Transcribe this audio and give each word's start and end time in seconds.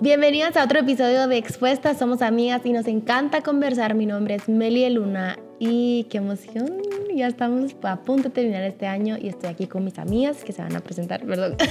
Bienvenidas 0.00 0.56
a 0.56 0.62
otro 0.62 0.78
episodio 0.78 1.26
de 1.26 1.38
Expuestas, 1.38 1.98
somos 1.98 2.22
amigas 2.22 2.60
y 2.62 2.72
nos 2.72 2.86
encanta 2.86 3.42
conversar. 3.42 3.96
Mi 3.96 4.06
nombre 4.06 4.36
es 4.36 4.48
Meli 4.48 4.88
Luna 4.90 5.36
y 5.58 6.04
qué 6.04 6.18
emoción, 6.18 6.82
ya 7.12 7.26
estamos 7.26 7.74
a 7.82 7.96
punto 7.96 8.28
de 8.28 8.30
terminar 8.30 8.62
este 8.62 8.86
año 8.86 9.18
y 9.20 9.26
estoy 9.26 9.50
aquí 9.50 9.66
con 9.66 9.84
mis 9.84 9.98
amigas 9.98 10.44
que 10.44 10.52
se 10.52 10.62
van 10.62 10.76
a 10.76 10.80
presentar, 10.80 11.26
perdón. 11.26 11.56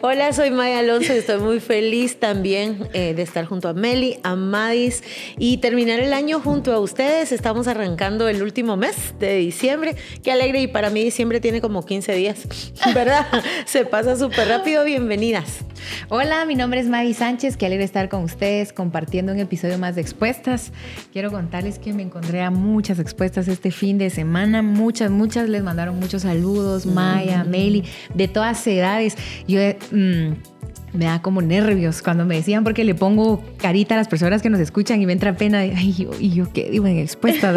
Hola, 0.00 0.32
soy 0.32 0.50
Maya 0.50 0.78
Alonso 0.78 1.12
y 1.12 1.18
estoy 1.18 1.42
muy 1.42 1.60
feliz 1.60 2.18
también 2.18 2.88
eh, 2.94 3.12
de 3.12 3.20
estar 3.20 3.44
junto 3.44 3.68
a 3.68 3.74
Meli, 3.74 4.18
a 4.22 4.34
Madis 4.34 5.02
y 5.36 5.58
terminar 5.58 6.00
el 6.00 6.14
año 6.14 6.40
junto 6.40 6.72
a 6.72 6.78
ustedes. 6.78 7.32
Estamos 7.32 7.68
arrancando 7.68 8.28
el 8.28 8.42
último 8.42 8.78
mes 8.78 9.12
de 9.18 9.36
diciembre. 9.36 9.94
Qué 10.22 10.32
alegre 10.32 10.62
y 10.62 10.68
para 10.68 10.88
mí 10.88 11.04
diciembre 11.04 11.40
tiene 11.40 11.60
como 11.60 11.84
15 11.84 12.14
días, 12.14 12.48
¿verdad? 12.94 13.26
Se 13.66 13.84
pasa 13.84 14.16
súper 14.16 14.48
rápido. 14.48 14.84
Bienvenidas. 14.84 15.66
Hola, 16.08 16.44
mi 16.46 16.54
nombre 16.54 16.80
es 16.80 16.88
Madis 16.88 17.18
Sánchez. 17.18 17.56
Qué 17.56 17.66
alegre 17.66 17.84
estar 17.84 18.08
con 18.08 18.24
ustedes 18.24 18.72
compartiendo 18.72 19.32
un 19.32 19.38
episodio 19.38 19.78
más 19.78 19.94
de 19.94 20.00
Expuestas. 20.00 20.72
Quiero 21.12 21.30
contarles 21.30 21.78
que 21.78 21.92
me 21.92 22.02
encontré 22.02 22.42
a 22.42 22.50
muchas 22.50 22.98
expuestas 22.98 23.48
este 23.48 23.70
fin 23.70 23.98
de 23.98 24.10
semana. 24.10 24.62
Muchas, 24.62 25.10
muchas 25.10 25.48
les 25.48 25.62
mandaron 25.62 25.98
muchos 25.98 26.22
saludos. 26.22 26.86
Maya, 26.86 27.44
Meli, 27.44 27.84
de 28.14 28.28
todas 28.28 28.66
edades. 28.66 29.16
Yo 29.46 29.60
mm, 29.90 30.53
me 30.94 31.06
da 31.06 31.20
como 31.20 31.42
nervios 31.42 32.00
cuando 32.02 32.24
me 32.24 32.36
decían 32.36 32.64
porque 32.64 32.84
le 32.84 32.94
pongo 32.94 33.42
carita 33.58 33.94
a 33.94 33.98
las 33.98 34.08
personas 34.08 34.40
que 34.40 34.48
nos 34.48 34.60
escuchan 34.60 35.02
y 35.02 35.06
me 35.06 35.12
entra 35.12 35.36
pena 35.36 35.58
ay, 35.58 35.92
yo, 35.92 36.10
y 36.18 36.30
yo 36.30 36.52
qué 36.52 36.70
digo 36.70 36.86
en 36.86 36.98
expuesta. 36.98 37.54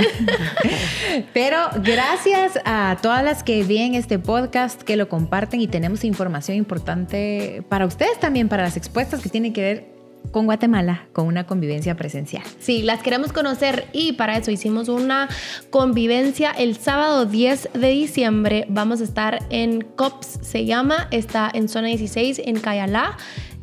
Pero 1.34 1.58
gracias 1.84 2.59
a 2.66 2.98
todas 3.02 3.23
las 3.23 3.44
que 3.44 3.64
ven 3.64 3.95
este 3.95 4.20
podcast, 4.20 4.81
que 4.81 4.98
lo 4.98 5.08
comparten 5.08 5.62
y 5.62 5.68
tenemos 5.68 6.04
información 6.04 6.58
importante 6.58 7.64
para 7.70 7.86
ustedes 7.86 8.20
también, 8.20 8.50
para 8.50 8.64
las 8.64 8.76
expuestas 8.76 9.22
que 9.22 9.30
tienen 9.30 9.54
que 9.54 9.62
ver 9.62 9.97
con 10.31 10.45
Guatemala, 10.45 11.08
con 11.13 11.27
una 11.27 11.45
convivencia 11.45 11.95
presencial. 11.95 12.44
Sí, 12.59 12.81
las 12.81 13.02
queremos 13.02 13.33
conocer 13.33 13.88
y 13.94 14.14
para 14.14 14.38
eso 14.38 14.52
hicimos 14.52 14.89
una 14.89 15.30
convivencia 15.69 16.52
el 16.52 16.78
sábado 16.78 17.25
10 17.25 17.69
de 17.73 17.89
diciembre. 17.89 18.66
Vamos 18.69 19.02
a 19.02 19.03
estar 19.03 19.39
en 19.50 19.81
COPS, 19.81 20.39
se 20.42 20.66
llama, 20.66 21.08
está 21.11 21.50
en 21.53 21.69
zona 21.69 21.88
16 21.88 22.42
en 22.45 22.59
Cayalá, 22.59 23.17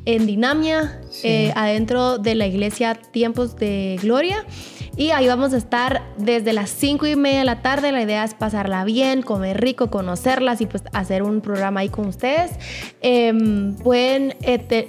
en 0.06 0.26
Dinamia, 0.26 1.00
eh, 1.22 1.52
adentro 1.56 2.18
de 2.18 2.34
la 2.34 2.46
iglesia 2.46 2.94
Tiempos 2.94 3.56
de 3.56 3.98
Gloria. 4.02 4.44
Y 4.96 5.10
ahí 5.10 5.26
vamos 5.26 5.52
a 5.52 5.56
estar 5.56 6.02
desde 6.18 6.52
las 6.52 6.70
5 6.70 7.06
y 7.06 7.16
media 7.16 7.40
de 7.40 7.44
la 7.44 7.62
tarde. 7.62 7.90
La 7.90 8.02
idea 8.02 8.22
es 8.22 8.34
pasarla 8.34 8.84
bien, 8.84 9.22
comer 9.22 9.60
rico, 9.60 9.90
conocerlas 9.90 10.60
y 10.60 10.66
pues 10.66 10.84
hacer 10.92 11.24
un 11.24 11.40
programa 11.40 11.80
ahí 11.80 11.88
con 11.88 12.06
ustedes. 12.06 12.52
Eh, 13.02 13.32
pueden, 13.82 14.36
eh, 14.42 14.88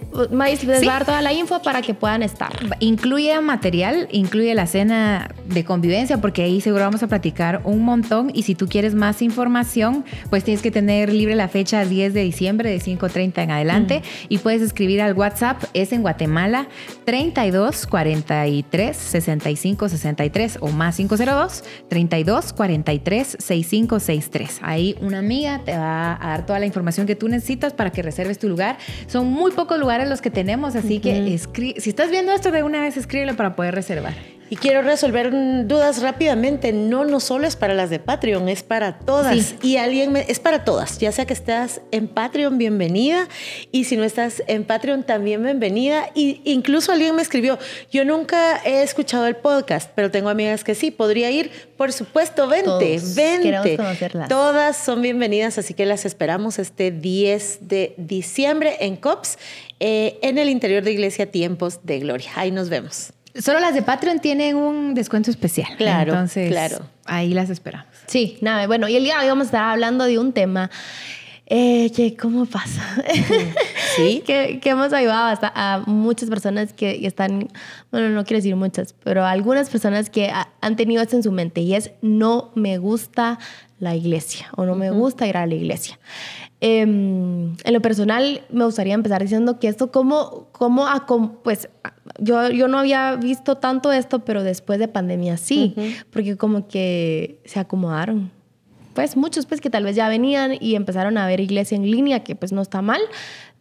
les 0.68 0.86
dar 0.86 1.06
toda 1.06 1.22
la 1.24 1.34
info 1.34 1.62
para 1.64 1.82
que 1.82 1.96
puedan 1.96 2.22
estar. 2.22 2.52
Incluye 2.80 3.40
material, 3.42 4.08
incluye 4.12 4.54
la 4.54 4.68
cena 4.68 5.30
de 5.48 5.66
convivencia, 5.66 6.20
porque 6.22 6.44
ahí 6.44 6.62
seguro 6.62 6.84
vamos 6.84 7.02
a 7.02 7.08
platicar 7.08 7.62
un 7.64 7.82
montón. 7.82 8.32
Y 8.34 8.44
si 8.44 8.54
tú 8.54 8.68
quieres 8.68 8.94
más 8.94 9.24
información, 9.24 10.06
pues 10.30 10.44
tienes 10.44 10.62
que 10.62 10.70
tener 10.70 11.12
libre 11.12 11.34
la 11.34 11.48
fecha 11.48 11.84
10 11.84 12.14
de 12.14 12.22
diciembre 12.22 12.70
de 12.70 12.80
5.30 12.80 13.44
en 13.44 13.52
adelante. 13.52 14.00
Mm. 14.00 14.26
Y 14.30 14.38
puedes 14.38 14.62
escribir 14.62 15.02
al 15.02 15.14
WhatsApp, 15.14 15.64
es 15.74 15.92
en 15.94 16.04
Guatemala 16.04 16.68
32 17.06 17.88
43 17.88 18.96
65 18.96 19.90
63 19.98 20.60
o 20.62 20.70
más 20.70 20.98
502 20.98 21.64
32 21.90 22.54
43 22.54 23.38
6563. 23.40 24.60
Ahí 24.62 24.96
una 25.02 25.20
amiga 25.20 25.62
te 25.64 25.78
va 25.78 26.16
a 26.22 26.30
dar 26.30 26.46
toda 26.46 26.60
la 26.60 26.66
información 26.66 27.08
que 27.08 27.16
tú 27.16 27.28
necesitas 27.28 27.74
para 27.74 27.92
que 27.92 28.02
reserves 28.02 28.40
tu 28.40 28.50
lugar. 28.50 28.78
Son 29.08 29.28
muy 29.28 29.52
pocos 29.52 29.80
lugares 29.80 30.10
los 30.10 30.22
que 30.22 30.32
tenemos, 30.32 30.76
así 30.76 31.00
que 31.00 31.38
si 31.78 31.90
estás 31.90 32.10
viendo 32.10 32.32
esto 32.32 32.52
de 32.52 32.64
una 32.64 32.82
vez, 32.82 32.98
escríbelo 32.98 33.36
para 33.36 33.56
poder 33.56 33.76
reservar. 33.76 34.35
Y 34.48 34.58
quiero 34.58 34.84
resolver 34.84 35.32
dudas 35.68 36.04
rápidamente. 36.04 36.72
No, 36.72 37.04
no 37.04 37.20
solo 37.20 37.48
es 37.48 37.56
para 37.56 37.74
las 37.74 37.90
de 37.90 37.98
Patreon, 37.98 38.48
es 38.48 38.62
para 38.62 39.00
todas. 39.00 39.56
Y 39.64 39.78
alguien 39.78 40.16
es 40.16 40.40
para 40.40 40.64
todas. 40.64 41.00
Ya 41.00 41.12
sea 41.12 41.26
que 41.26 41.34
estás 41.34 41.82
en 41.92 42.08
Patreon, 42.08 42.60
bienvenida. 42.60 43.28
Y 43.72 43.86
si 43.86 43.98
no 43.98 44.04
estás 44.04 44.44
en 44.46 44.64
Patreon, 44.64 45.04
también 45.04 45.42
bienvenida. 45.42 46.12
Y 46.14 46.42
incluso 46.44 46.92
alguien 46.92 47.16
me 47.16 47.24
escribió, 47.24 47.58
yo 47.92 48.06
nunca 48.06 48.62
he 48.64 48.84
escuchado 48.84 49.26
el 49.26 49.36
podcast, 49.36 49.90
pero 49.96 50.12
tengo 50.12 50.30
amigas 50.30 50.64
que 50.64 50.76
sí, 50.76 50.92
podría 50.92 51.32
ir. 51.32 51.50
Por 51.76 51.92
supuesto, 51.92 52.48
vente, 52.48 53.00
vente. 53.16 53.80
Todas 54.30 54.78
son 54.78 55.02
bienvenidas, 55.02 55.58
así 55.58 55.74
que 55.74 55.88
las 55.88 56.06
esperamos 56.06 56.60
este 56.60 56.92
10 56.92 57.68
de 57.68 57.96
diciembre 57.98 58.78
en 58.82 58.96
COPS, 58.96 59.40
eh, 59.80 60.20
en 60.22 60.38
el 60.38 60.50
interior 60.50 60.84
de 60.84 60.92
Iglesia 60.92 61.32
Tiempos 61.32 61.80
de 61.84 62.00
Gloria. 62.00 62.30
Ahí 62.36 62.52
nos 62.52 62.70
vemos. 62.70 63.15
Solo 63.38 63.60
las 63.60 63.74
de 63.74 63.82
Patreon 63.82 64.20
tienen 64.20 64.56
un 64.56 64.94
descuento 64.94 65.30
especial. 65.30 65.76
Claro, 65.78 66.14
Entonces, 66.14 66.50
claro. 66.50 66.80
Ahí 67.06 67.34
las 67.34 67.50
esperamos. 67.50 67.88
Sí, 68.08 68.38
nada, 68.42 68.66
bueno, 68.68 68.88
y 68.88 68.96
el 68.96 69.04
día 69.04 69.16
de 69.16 69.24
hoy 69.24 69.30
vamos 69.30 69.44
a 69.44 69.48
estar 69.48 69.64
hablando 69.64 70.06
de 70.06 70.18
un 70.20 70.32
tema 70.32 70.70
eh, 71.48 71.92
que 71.96 72.16
cómo 72.16 72.46
pasa. 72.46 72.82
Sí. 73.96 74.24
que, 74.26 74.60
que, 74.60 74.72
hemos 74.72 74.92
ayudado 74.92 75.40
a 75.42 75.82
muchas 75.86 76.30
personas 76.30 76.74
que 76.74 77.08
están, 77.08 77.48
bueno, 77.92 78.10
no 78.10 78.26
quiero 78.26 78.40
decir 78.40 78.58
muchas, 78.58 78.94
pero 79.06 79.24
algunas 79.26 79.70
personas 79.70 80.10
que 80.10 80.34
han 80.60 80.76
tenido 80.76 81.02
esto 81.02 81.16
en 81.16 81.24
su 81.24 81.32
mente 81.32 81.62
y 81.62 81.76
es 81.76 81.92
no 82.02 82.52
me 82.56 82.78
gusta 82.78 83.40
la 83.80 83.96
iglesia 83.96 84.48
o 84.56 84.66
no 84.66 84.76
me 84.76 84.90
gusta 84.92 85.28
ir 85.28 85.38
a 85.38 85.46
la 85.46 85.56
iglesia. 85.56 86.00
Em, 86.62 87.56
en 87.64 87.74
lo 87.74 87.82
personal, 87.82 88.42
me 88.50 88.64
gustaría 88.66 88.94
empezar 88.94 89.22
diciendo 89.22 89.60
que 89.60 89.68
esto, 89.68 89.92
como, 89.92 90.48
como 90.52 90.88
pues 91.44 91.70
yo, 92.20 92.50
yo 92.50 92.68
no 92.68 92.80
había 92.80 93.16
visto 93.16 93.58
tanto 93.58 93.92
esto, 93.92 94.20
pero 94.20 94.44
después 94.44 94.80
de 94.80 94.88
pandemia 94.88 95.38
sí, 95.38 95.76
porque 96.12 96.38
como 96.38 96.68
que 96.68 97.40
se 97.46 97.60
acomodaron. 97.60 98.32
Pues 98.94 99.18
muchos 99.18 99.46
pues 99.46 99.60
que 99.60 99.70
tal 99.70 99.84
vez 99.84 99.98
ya 99.98 100.08
venían 100.08 100.54
y 100.60 100.76
empezaron 100.76 101.18
a 101.18 101.28
ver 101.28 101.42
iglesia 101.42 101.76
en 101.76 101.92
línea, 101.92 102.24
que 102.24 102.36
pues 102.36 102.54
no 102.54 102.62
está 102.62 102.82
mal, 102.82 103.02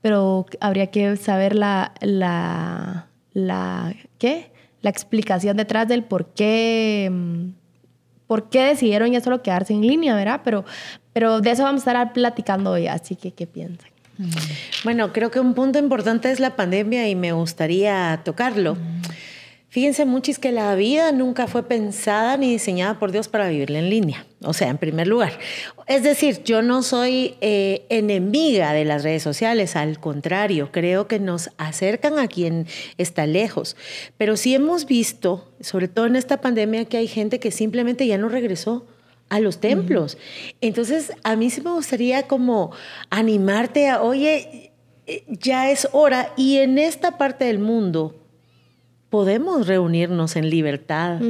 pero 0.01 0.47
habría 0.61 0.87
que 0.87 1.17
saber 1.17 1.57
la, 1.57 1.93
la, 2.01 3.09
la, 3.33 3.95
¿qué? 4.19 4.53
La 4.81 4.91
explicación 4.91 5.57
detrás 5.57 5.89
del 5.89 6.05
por 6.05 6.27
qué, 6.35 7.11
por 8.35 8.51
qué 8.51 8.65
decidieron 8.65 9.13
ya 9.13 9.21
solo 9.21 9.43
quedarse 9.43 9.75
en 9.75 9.83
línea, 9.83 10.13
¿verdad? 10.17 10.41
Pero, 10.43 10.65
pero 11.13 11.41
de 11.41 11.53
eso 11.53 11.63
vamos 11.63 11.87
a 11.87 11.91
estar 11.93 12.13
platicando 12.13 12.73
hoy, 12.73 12.89
así 12.89 13.15
que 13.15 13.31
¿qué 13.31 13.47
piensan? 13.47 13.89
Bueno, 14.83 15.13
creo 15.13 15.31
que 15.31 15.39
un 15.39 15.55
punto 15.55 15.79
importante 15.79 16.33
es 16.33 16.41
la 16.41 16.57
pandemia 16.57 17.09
y 17.09 17.15
me 17.15 17.31
gustaría 17.31 18.23
tocarlo. 18.25 18.77
Fíjense 19.75 20.05
muchis 20.05 20.39
que 20.39 20.53
la 20.53 20.73
vida 20.77 21.11
nunca 21.11 21.49
fue 21.49 21.65
pensada 21.65 22.37
ni 22.37 22.49
diseñada 22.49 23.01
por 23.01 23.11
Dios 23.11 23.27
para 23.27 23.49
vivirla 23.49 23.81
en 23.81 23.91
línea. 23.91 24.25
O 24.45 24.53
sea, 24.53 24.69
en 24.69 24.79
primer 24.79 25.09
lugar. 25.09 25.33
Es 25.89 26.05
decir, 26.05 26.45
yo 26.45 26.63
no 26.63 26.85
soy 26.85 27.35
eh, 27.41 27.85
enemiga 27.89 28.73
de 28.73 28.85
las 28.85 29.03
redes 29.03 29.25
sociales, 29.25 29.75
al 29.75 29.99
contrario, 29.99 30.71
creo 30.71 31.09
que 31.09 31.19
nos 31.19 31.51
acercan 31.59 32.21
a 32.21 32.29
quien 32.29 32.69
está 32.99 33.27
lejos. 33.27 33.77
Pero 34.17 34.37
sí 34.37 34.55
hemos 34.55 34.87
visto, 34.87 35.53
sobre 35.59 35.89
todo 35.89 36.07
en 36.07 36.15
esta 36.15 36.41
pandemia, 36.41 36.85
que 36.85 36.99
hay 36.99 37.09
gente 37.09 37.41
que 37.41 37.51
simplemente 37.51 38.07
ya 38.07 38.17
no 38.17 38.29
regresó 38.29 38.87
a 39.29 39.41
los 39.41 39.59
templos. 39.59 40.19
Entonces, 40.61 41.15
a 41.25 41.35
mí 41.35 41.51
sí 41.51 41.63
me 41.63 41.73
gustaría 41.73 42.29
como 42.29 42.71
animarte 43.11 43.89
a, 43.89 44.03
oye, 44.03 44.71
eh, 45.09 45.25
ya 45.27 45.73
es 45.73 45.89
hora 45.91 46.33
y 46.37 46.59
en 46.59 46.79
esta 46.79 47.19
parte 47.19 47.47
del 47.47 47.59
mundo 47.59 48.21
podemos 49.15 49.69
reunirnos 49.69 50.35
en 50.35 50.51
libertad 50.51 51.21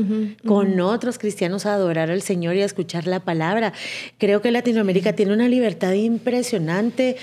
con 0.46 0.80
otros 0.80 1.18
cristianos 1.18 1.66
a 1.66 1.74
adorar 1.74 2.10
al 2.10 2.22
Señor 2.22 2.56
y 2.56 2.62
a 2.62 2.64
escuchar 2.64 3.06
la 3.06 3.20
palabra. 3.20 3.74
Creo 4.16 4.40
que 4.40 4.50
Latinoamérica 4.50 5.12
tiene 5.12 5.34
una 5.34 5.48
libertad 5.48 5.92
impresionante. 5.92 7.18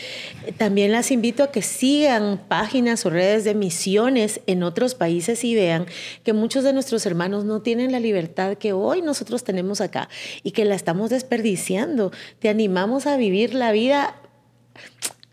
También 0.59 0.91
las 0.91 1.09
invito 1.09 1.41
a 1.41 1.51
que 1.51 1.63
sigan 1.63 2.39
páginas 2.47 3.07
o 3.07 3.09
redes 3.09 3.43
de 3.43 3.55
misiones 3.55 4.41
en 4.45 4.61
otros 4.61 4.93
países 4.93 5.43
y 5.45 5.55
vean 5.55 5.87
que 6.23 6.31
muchos 6.31 6.63
de 6.63 6.73
nuestros 6.73 7.07
hermanos 7.07 7.43
no 7.43 7.63
tienen 7.63 7.91
la 7.91 7.99
libertad 7.99 8.55
que 8.55 8.71
hoy 8.71 9.01
nosotros 9.01 9.43
tenemos 9.43 9.81
acá 9.81 10.09
y 10.43 10.51
que 10.51 10.63
la 10.63 10.75
estamos 10.75 11.09
desperdiciando. 11.09 12.11
Te 12.37 12.49
animamos 12.49 13.07
a 13.07 13.17
vivir 13.17 13.55
la 13.55 13.71
vida 13.71 14.15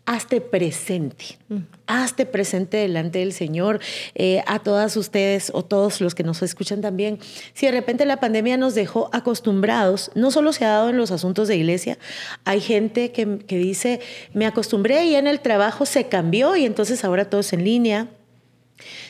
hazte 0.09 0.41
presente, 0.41 1.37
mm. 1.49 1.57
hazte 1.85 2.25
presente 2.25 2.77
delante 2.77 3.19
del 3.19 3.31
Señor, 3.31 3.79
eh, 4.15 4.41
a 4.47 4.57
todas 4.57 4.97
ustedes 4.97 5.51
o 5.53 5.63
todos 5.63 6.01
los 6.01 6.15
que 6.15 6.23
nos 6.23 6.41
escuchan 6.41 6.81
también. 6.81 7.19
Si 7.53 7.67
de 7.67 7.71
repente 7.71 8.07
la 8.07 8.19
pandemia 8.19 8.57
nos 8.57 8.73
dejó 8.73 9.11
acostumbrados, 9.13 10.09
no 10.15 10.31
solo 10.31 10.51
se 10.51 10.65
ha 10.65 10.69
dado 10.69 10.89
en 10.89 10.97
los 10.97 11.11
asuntos 11.11 11.47
de 11.47 11.57
iglesia, 11.57 11.99
hay 12.43 12.59
gente 12.59 13.11
que, 13.11 13.37
que 13.45 13.57
dice, 13.59 13.99
me 14.33 14.47
acostumbré 14.47 15.05
y 15.05 15.13
en 15.13 15.27
el 15.27 15.41
trabajo 15.41 15.85
se 15.85 16.05
cambió 16.05 16.55
y 16.55 16.65
entonces 16.65 17.05
ahora 17.05 17.29
todo 17.29 17.41
es 17.41 17.53
en 17.53 17.63
línea. 17.63 18.07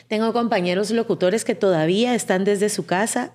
Tengo 0.06 0.34
compañeros 0.34 0.90
locutores 0.90 1.46
que 1.46 1.54
todavía 1.54 2.14
están 2.14 2.44
desde 2.44 2.68
su 2.68 2.84
casa 2.84 3.32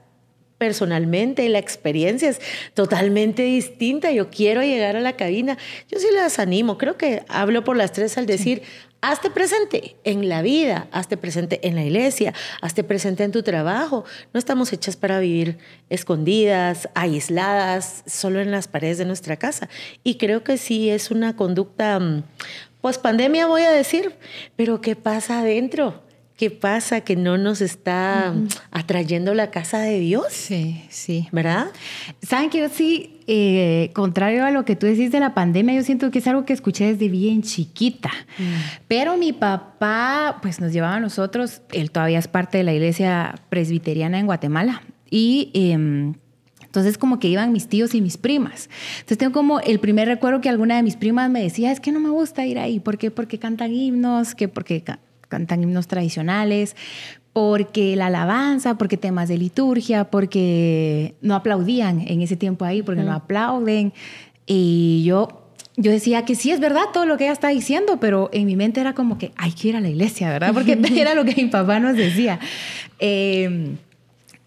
personalmente 0.57 1.47
la 1.49 1.59
experiencia 1.59 2.29
es 2.29 2.39
totalmente 2.73 3.43
distinta. 3.43 4.11
Yo 4.11 4.29
quiero 4.29 4.61
llegar 4.61 4.95
a 4.95 5.01
la 5.01 5.13
cabina. 5.13 5.57
Yo 5.89 5.99
sí 5.99 6.07
las 6.13 6.39
animo. 6.39 6.77
Creo 6.77 6.97
que 6.97 7.23
hablo 7.27 7.63
por 7.63 7.77
las 7.77 7.91
tres 7.91 8.17
al 8.17 8.25
decir, 8.25 8.61
Hazte 9.07 9.29
presente 9.29 9.97
en 10.03 10.29
la 10.29 10.41
vida, 10.41 10.87
hazte 10.91 11.15
presente 11.15 11.59
en 11.67 11.75
la 11.75 11.83
iglesia, 11.83 12.33
hazte 12.59 12.83
presente 12.83 13.23
en 13.23 13.31
tu 13.31 13.43
trabajo. 13.43 14.03
No 14.33 14.39
estamos 14.39 14.73
hechas 14.73 14.95
para 14.95 15.19
vivir 15.19 15.59
escondidas, 15.91 16.89
aisladas, 16.95 18.01
solo 18.07 18.41
en 18.41 18.49
las 18.49 18.67
paredes 18.67 18.97
de 18.97 19.05
nuestra 19.05 19.37
casa. 19.37 19.69
Y 20.03 20.15
creo 20.15 20.43
que 20.43 20.57
sí 20.57 20.89
es 20.89 21.11
una 21.11 21.35
conducta, 21.35 21.99
pues 22.81 22.97
pandemia 22.97 23.45
voy 23.45 23.61
a 23.61 23.69
decir, 23.69 24.15
pero 24.55 24.81
¿qué 24.81 24.95
pasa 24.95 25.41
adentro? 25.41 26.01
¿Qué 26.37 26.51
pasa 26.51 26.99
que 27.01 27.15
no 27.15 27.37
nos 27.37 27.61
está 27.61 28.33
atrayendo 28.69 29.33
la 29.33 29.51
casa 29.51 29.79
de 29.79 29.99
Dios? 29.99 30.25
Sí, 30.31 30.83
sí. 30.89 31.29
¿Verdad? 31.31 31.67
Saben 32.21 32.49
que 32.49 32.59
yo 32.59 32.67
sí, 32.67 33.21
eh, 33.25 33.89
contrario 33.93 34.43
a 34.43 34.51
lo 34.51 34.65
que 34.65 34.75
tú 34.75 34.85
decís 34.85 35.13
de 35.13 35.21
la 35.21 35.33
pandemia, 35.33 35.75
yo 35.75 35.83
siento 35.83 36.11
que 36.11 36.19
es 36.19 36.27
algo 36.27 36.43
que 36.43 36.51
escuché 36.51 36.91
desde 36.91 37.07
bien 37.07 37.41
chiquita. 37.41 38.11
Mm. 38.37 38.83
Pero 38.89 39.15
mi 39.15 39.31
papá, 39.31 40.39
pues 40.41 40.59
nos 40.59 40.73
llevaba 40.73 40.95
a 40.95 40.99
nosotros, 40.99 41.61
él 41.71 41.89
todavía 41.91 42.19
es 42.19 42.27
parte 42.27 42.57
de 42.57 42.65
la 42.65 42.73
iglesia 42.73 43.35
presbiteriana 43.49 44.19
en 44.19 44.25
Guatemala. 44.25 44.81
Y... 45.09 45.51
Em, 45.53 46.15
entonces 46.75 46.97
como 46.97 47.19
que 47.19 47.29
iban 47.29 47.53
mis 47.53 47.69
tíos 47.69 47.95
y 47.95 48.01
mis 48.01 48.17
primas. 48.17 48.69
Entonces 48.95 49.17
tengo 49.17 49.31
como 49.31 49.61
el 49.61 49.79
primer 49.79 50.09
recuerdo 50.09 50.41
que 50.41 50.49
alguna 50.49 50.75
de 50.75 50.83
mis 50.83 50.97
primas 50.97 51.29
me 51.29 51.41
decía, 51.41 51.71
es 51.71 51.79
que 51.79 51.93
no 51.93 52.01
me 52.01 52.09
gusta 52.09 52.45
ir 52.45 52.59
ahí. 52.59 52.81
¿Por 52.81 52.97
qué? 52.97 53.11
Porque 53.11 53.39
cantan 53.39 53.71
himnos, 53.71 54.35
que 54.35 54.49
porque 54.49 54.83
cantan 55.27 55.63
himnos 55.63 55.87
tradicionales, 55.87 56.75
porque 57.33 57.95
la 57.95 58.07
alabanza, 58.07 58.77
porque 58.77 58.97
temas 58.97 59.27
de 59.27 59.37
liturgia, 59.37 60.05
porque 60.05 61.15
no 61.21 61.35
aplaudían 61.35 62.01
en 62.01 62.21
ese 62.21 62.37
tiempo 62.37 62.65
ahí, 62.65 62.81
porque 62.81 63.03
no 63.03 63.13
aplauden. 63.13 63.93
Y 64.45 65.03
yo 65.05 65.45
yo 65.77 65.91
decía 65.91 66.23
que 66.23 66.35
sí 66.35 66.51
es 66.51 66.59
verdad 66.59 66.83
todo 66.93 67.05
lo 67.05 67.17
que 67.17 67.25
ella 67.25 67.33
está 67.33 67.49
diciendo, 67.49 67.99
pero 67.99 68.29
en 68.31 68.45
mi 68.45 68.55
mente 68.55 68.79
era 68.79 68.93
como 68.93 69.17
que 69.17 69.31
hay 69.35 69.51
que 69.51 69.69
ir 69.69 69.75
a 69.75 69.81
la 69.81 69.89
iglesia, 69.89 70.29
¿verdad? 70.29 70.53
Porque 70.53 70.79
era 70.95 71.13
lo 71.13 71.25
que 71.25 71.35
mi 71.35 71.49
papá 71.49 71.79
nos 71.79 71.97
decía. 71.97 72.39
Em, 72.99 73.77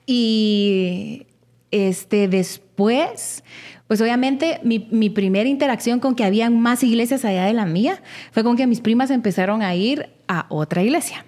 y 0.06 1.26
este, 1.70 2.28
después, 2.28 3.44
pues 3.88 4.00
obviamente 4.02 4.60
mi, 4.62 4.86
mi, 4.90 5.10
primera 5.10 5.48
interacción 5.48 5.98
con 5.98 6.14
que 6.14 6.22
habían 6.22 6.60
más 6.60 6.82
iglesias 6.82 7.24
allá 7.24 7.46
de 7.46 7.54
la 7.54 7.64
mía 7.64 8.00
fue 8.32 8.44
con 8.44 8.56
que 8.56 8.66
mis 8.66 8.80
primas 8.80 9.10
empezaron 9.10 9.62
a 9.62 9.74
ir 9.74 10.10
a 10.28 10.44
otra 10.50 10.82
iglesia, 10.82 11.24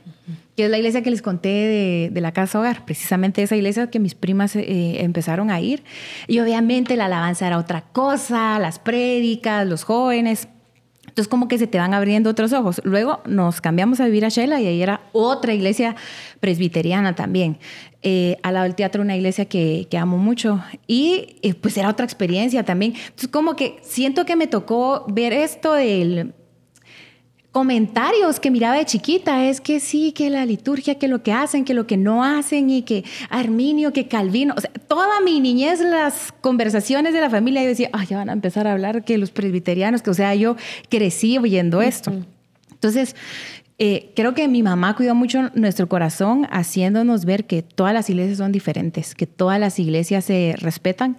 que 0.56 0.66
es 0.66 0.70
la 0.70 0.76
iglesia 0.76 1.02
que 1.02 1.10
les 1.10 1.22
conté 1.22 2.10
de, 2.12 2.20
la 2.20 2.32
casa 2.32 2.60
hogar, 2.60 2.84
precisamente 2.84 3.42
esa 3.42 3.56
iglesia 3.56 3.90
que 3.90 3.98
mis 3.98 4.14
primas 4.14 4.54
eh, 4.56 5.02
empezaron 5.02 5.50
a 5.50 5.58
ir. 5.60 5.82
Y 6.28 6.38
obviamente 6.40 6.96
la 6.96 7.06
alabanza 7.06 7.46
era 7.46 7.58
otra 7.58 7.80
cosa, 7.80 8.58
las 8.58 8.78
prédicas, 8.78 9.66
los 9.66 9.84
jóvenes. 9.84 10.48
Entonces 11.20 11.32
como 11.32 11.48
que 11.48 11.58
se 11.58 11.66
te 11.66 11.76
van 11.76 11.92
abriendo 11.92 12.30
otros 12.30 12.54
ojos. 12.54 12.80
Luego 12.82 13.20
nos 13.26 13.60
cambiamos 13.60 14.00
a 14.00 14.06
vivir 14.06 14.24
a 14.24 14.30
Shela 14.30 14.58
y 14.58 14.66
ahí 14.66 14.80
era 14.80 15.02
otra 15.12 15.52
iglesia 15.52 15.94
presbiteriana 16.40 17.14
también. 17.14 17.58
Eh, 18.00 18.38
al 18.42 18.54
lado 18.54 18.64
del 18.64 18.74
teatro, 18.74 19.02
una 19.02 19.14
iglesia 19.16 19.44
que, 19.44 19.86
amo 20.00 20.16
mucho. 20.16 20.64
Y 20.86 21.36
eh, 21.42 21.52
pues 21.52 21.76
era 21.76 21.90
otra 21.90 22.06
experiencia 22.06 22.64
también. 22.64 22.94
Entonces 22.94 23.28
como 23.28 23.54
que 23.54 23.80
siento 23.82 24.24
que 24.24 24.34
me 24.34 24.46
tocó 24.46 25.04
ver 25.08 25.34
esto 25.34 25.74
del 25.74 26.32
comentarios 27.52 28.38
que 28.38 28.50
miraba 28.50 28.76
de 28.76 28.84
chiquita 28.84 29.44
es 29.46 29.60
que 29.60 29.80
sí, 29.80 30.12
que 30.12 30.30
la 30.30 30.46
liturgia, 30.46 30.96
que 30.96 31.08
lo 31.08 31.22
que 31.22 31.32
hacen, 31.32 31.64
que 31.64 31.74
lo 31.74 31.86
que 31.86 31.96
no 31.96 32.24
hacen 32.24 32.70
y 32.70 32.82
que 32.82 33.04
Arminio, 33.28 33.92
que 33.92 34.06
Calvino, 34.06 34.54
o 34.56 34.60
sea, 34.60 34.70
toda 34.86 35.20
mi 35.20 35.40
niñez 35.40 35.80
las 35.80 36.32
conversaciones 36.40 37.12
de 37.12 37.20
la 37.20 37.30
familia 37.30 37.62
yo 37.62 37.68
decía, 37.68 37.90
ay, 37.92 38.06
ya 38.06 38.18
van 38.18 38.30
a 38.30 38.32
empezar 38.32 38.66
a 38.66 38.72
hablar 38.72 39.04
que 39.04 39.18
los 39.18 39.30
presbiterianos, 39.30 40.02
que 40.02 40.10
o 40.10 40.14
sea, 40.14 40.34
yo 40.34 40.56
crecí 40.88 41.38
oyendo 41.38 41.82
esto. 41.82 42.12
Entonces, 42.70 43.16
eh, 43.78 44.12
creo 44.14 44.34
que 44.34 44.46
mi 44.46 44.62
mamá 44.62 44.94
cuidó 44.94 45.14
mucho 45.14 45.50
nuestro 45.54 45.88
corazón 45.88 46.46
haciéndonos 46.50 47.24
ver 47.24 47.46
que 47.46 47.62
todas 47.62 47.94
las 47.94 48.08
iglesias 48.10 48.38
son 48.38 48.52
diferentes, 48.52 49.14
que 49.14 49.26
todas 49.26 49.58
las 49.58 49.78
iglesias 49.78 50.24
se 50.26 50.54
respetan. 50.58 51.16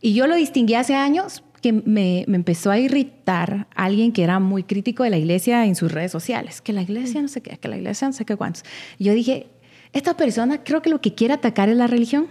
Y 0.00 0.14
yo 0.14 0.26
lo 0.26 0.36
distinguí 0.36 0.74
hace 0.74 0.94
años 0.94 1.42
que 1.64 1.72
me, 1.72 2.24
empezó 2.24 2.70
a 2.70 2.78
irritar 2.78 3.68
alguien 3.74 4.12
que 4.12 4.22
era 4.22 4.38
muy 4.38 4.64
crítico 4.64 5.02
de 5.02 5.08
la 5.08 5.16
iglesia 5.16 5.64
en 5.64 5.76
sus 5.76 5.90
redes 5.90 6.12
sociales, 6.12 6.60
que 6.60 6.74
la 6.74 6.82
iglesia 6.82 7.22
no 7.22 7.28
sé 7.28 7.40
qué, 7.40 7.56
que 7.56 7.68
la 7.68 7.78
iglesia 7.78 8.06
no 8.06 8.12
sé 8.12 8.26
qué 8.26 8.36
cuántos. 8.36 8.64
yo 8.98 9.14
dije, 9.14 9.46
esta 9.94 10.14
persona 10.14 10.62
creo 10.62 10.82
que 10.82 10.90
lo 10.90 11.00
que 11.00 11.14
quiere 11.14 11.32
atacar 11.32 11.70
es 11.70 11.76
la 11.78 11.86
religión. 11.86 12.26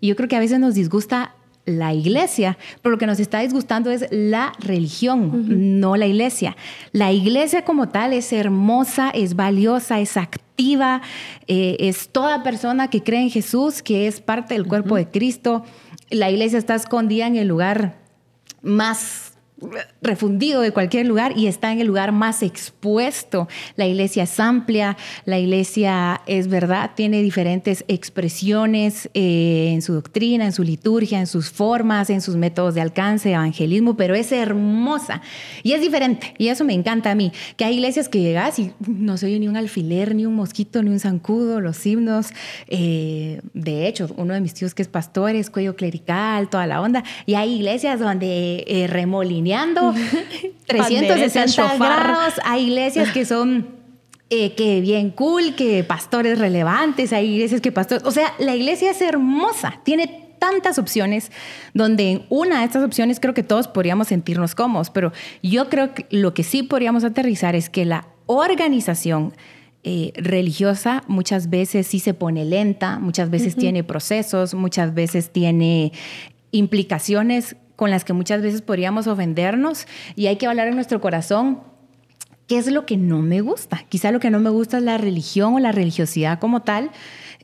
Y 0.00 0.06
yo 0.06 0.16
creo 0.16 0.26
que 0.26 0.36
a 0.36 0.40
veces 0.40 0.58
nos 0.58 0.74
disgusta 0.74 1.34
la 1.66 1.92
iglesia, 1.92 2.56
pero 2.80 2.92
lo 2.92 2.98
que 2.98 3.06
nos 3.06 3.20
está 3.20 3.40
disgustando 3.40 3.90
es 3.90 4.06
la 4.10 4.54
religión, 4.58 5.80
no 5.80 5.96
la 5.96 6.06
iglesia. 6.06 6.56
La 6.92 7.12
iglesia 7.12 7.66
como 7.66 7.90
tal 7.90 8.14
es 8.14 8.32
hermosa, 8.32 9.10
es 9.10 9.36
valiosa, 9.36 10.00
es 10.00 10.16
activa, 10.16 11.02
eh, 11.46 11.76
es 11.78 12.08
toda 12.08 12.42
persona 12.42 12.88
que 12.88 13.02
cree 13.02 13.20
en 13.20 13.28
Jesús, 13.28 13.82
que 13.82 14.06
es 14.06 14.22
parte 14.22 14.54
del 14.54 14.66
cuerpo 14.66 14.96
de 14.96 15.10
Cristo. 15.10 15.62
La 16.08 16.30
iglesia 16.30 16.58
está 16.58 16.74
escondida 16.74 17.26
en 17.26 17.36
el 17.36 17.48
lugar 17.48 18.07
más 18.62 19.32
refundido 20.00 20.60
de 20.60 20.72
cualquier 20.72 21.06
lugar 21.06 21.36
y 21.36 21.46
está 21.46 21.72
en 21.72 21.80
el 21.80 21.86
lugar 21.86 22.12
más 22.12 22.42
expuesto. 22.42 23.48
La 23.76 23.86
iglesia 23.86 24.24
es 24.24 24.38
amplia, 24.38 24.96
la 25.24 25.38
iglesia 25.38 26.20
es 26.26 26.48
verdad, 26.48 26.92
tiene 26.94 27.22
diferentes 27.22 27.84
expresiones 27.88 29.10
eh, 29.14 29.70
en 29.72 29.82
su 29.82 29.94
doctrina, 29.94 30.44
en 30.44 30.52
su 30.52 30.62
liturgia, 30.62 31.18
en 31.18 31.26
sus 31.26 31.50
formas, 31.50 32.10
en 32.10 32.20
sus 32.20 32.36
métodos 32.36 32.74
de 32.74 32.80
alcance, 32.80 33.32
evangelismo, 33.32 33.96
pero 33.96 34.14
es 34.14 34.30
hermosa 34.32 35.22
y 35.62 35.72
es 35.72 35.80
diferente 35.80 36.34
y 36.38 36.48
eso 36.48 36.64
me 36.64 36.74
encanta 36.74 37.10
a 37.10 37.14
mí, 37.14 37.32
que 37.56 37.64
hay 37.64 37.74
iglesias 37.74 38.08
que 38.08 38.20
llegas 38.20 38.58
y 38.58 38.72
no 38.86 39.16
se 39.16 39.26
oye 39.26 39.38
ni 39.38 39.48
un 39.48 39.56
alfiler, 39.56 40.14
ni 40.14 40.26
un 40.26 40.34
mosquito, 40.34 40.82
ni 40.82 40.90
un 40.90 41.00
zancudo, 41.00 41.60
los 41.60 41.84
himnos. 41.84 42.28
Eh, 42.68 43.40
de 43.54 43.88
hecho, 43.88 44.08
uno 44.16 44.34
de 44.34 44.40
mis 44.40 44.54
tíos 44.54 44.74
que 44.74 44.82
es 44.82 44.88
pastor 44.88 45.34
es 45.34 45.50
cuello 45.50 45.76
clerical, 45.76 46.48
toda 46.48 46.66
la 46.66 46.80
onda, 46.80 47.02
y 47.26 47.34
hay 47.34 47.54
iglesias 47.54 48.00
donde 48.00 48.64
eh, 48.66 48.86
360 50.66 51.76
grados. 51.76 52.34
Hay 52.44 52.64
iglesias 52.64 53.10
que 53.12 53.24
son 53.24 53.78
eh, 54.30 54.54
que 54.54 54.80
bien 54.82 55.10
cool, 55.10 55.54
que 55.54 55.82
pastores 55.84 56.38
relevantes, 56.38 57.12
hay 57.12 57.34
iglesias 57.34 57.60
que 57.60 57.72
pastores. 57.72 58.04
O 58.04 58.10
sea, 58.10 58.34
la 58.38 58.54
iglesia 58.54 58.90
es 58.90 59.00
hermosa, 59.00 59.80
tiene 59.84 60.28
tantas 60.38 60.78
opciones 60.78 61.32
donde 61.74 62.10
en 62.10 62.26
una 62.28 62.60
de 62.60 62.66
estas 62.66 62.84
opciones 62.84 63.20
creo 63.20 63.34
que 63.34 63.42
todos 63.42 63.68
podríamos 63.68 64.08
sentirnos 64.08 64.54
cómodos, 64.54 64.90
pero 64.90 65.12
yo 65.42 65.68
creo 65.68 65.94
que 65.94 66.06
lo 66.10 66.34
que 66.34 66.42
sí 66.42 66.62
podríamos 66.62 67.04
aterrizar 67.04 67.54
es 67.56 67.70
que 67.70 67.84
la 67.84 68.06
organización 68.26 69.34
eh, 69.84 70.12
religiosa 70.16 71.04
muchas 71.06 71.48
veces 71.48 71.86
sí 71.86 71.98
se 71.98 72.12
pone 72.12 72.44
lenta, 72.44 72.98
muchas 72.98 73.30
veces 73.30 73.56
tiene 73.56 73.84
procesos, 73.84 74.52
muchas 74.52 74.92
veces 74.92 75.30
tiene 75.30 75.92
implicaciones 76.50 77.56
con 77.78 77.92
las 77.92 78.04
que 78.04 78.12
muchas 78.12 78.42
veces 78.42 78.60
podríamos 78.60 79.06
ofendernos 79.06 79.86
y 80.16 80.26
hay 80.26 80.34
que 80.34 80.48
hablar 80.48 80.66
en 80.66 80.74
nuestro 80.74 81.00
corazón 81.00 81.60
qué 82.48 82.58
es 82.58 82.66
lo 82.66 82.84
que 82.86 82.96
no 82.96 83.22
me 83.22 83.40
gusta. 83.40 83.84
Quizá 83.88 84.10
lo 84.10 84.18
que 84.18 84.30
no 84.30 84.40
me 84.40 84.50
gusta 84.50 84.78
es 84.78 84.82
la 84.82 84.98
religión 84.98 85.54
o 85.54 85.60
la 85.60 85.70
religiosidad 85.70 86.40
como 86.40 86.62
tal. 86.62 86.90